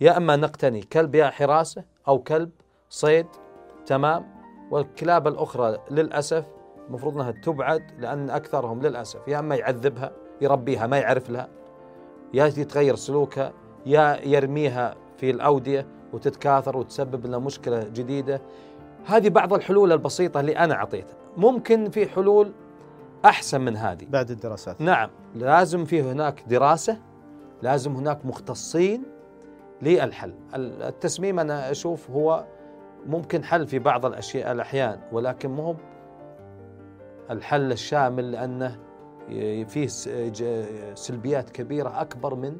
[0.00, 2.50] يا أما نقتني كلب يا حراسة أو كلب
[2.88, 3.26] صيد
[3.86, 4.34] تمام.
[4.70, 6.46] والكلاب الأخرى للأسف
[6.88, 9.28] المفروض إنها تبعد لأن أكثرهم للأسف.
[9.28, 11.48] يا أما يعذبها يربيها ما يعرف لها.
[12.34, 13.52] يا يتغير سلوكها
[13.86, 18.40] يا يرميها في الأودية وتتكاثر وتسبب لنا مشكلة جديدة.
[19.06, 21.16] هذه بعض الحلول البسيطة اللي أنا أعطيتها.
[21.36, 22.52] ممكن في حلول
[23.24, 24.06] أحسن من هذه.
[24.08, 24.80] بعد الدراسات.
[24.80, 26.98] نعم لازم في هناك دراسة
[27.62, 29.13] لازم هناك مختصين
[29.82, 30.34] للحل.
[30.54, 32.44] التسميم أنا أشوف هو
[33.06, 35.76] ممكن حل في بعض الأشياء الأحيان ولكن مو
[37.30, 38.80] الحل الشامل لأنه
[39.28, 39.86] ي- فيه
[40.94, 42.58] سلبيات كبيرة أكبر من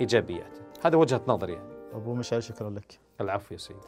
[0.00, 0.58] إيجابيات.
[0.84, 1.52] هذا وجهة نظري.
[1.52, 1.68] يعني.
[1.94, 2.98] أبو مشعل شكرا لك.
[3.20, 3.80] العفو يا سيدي.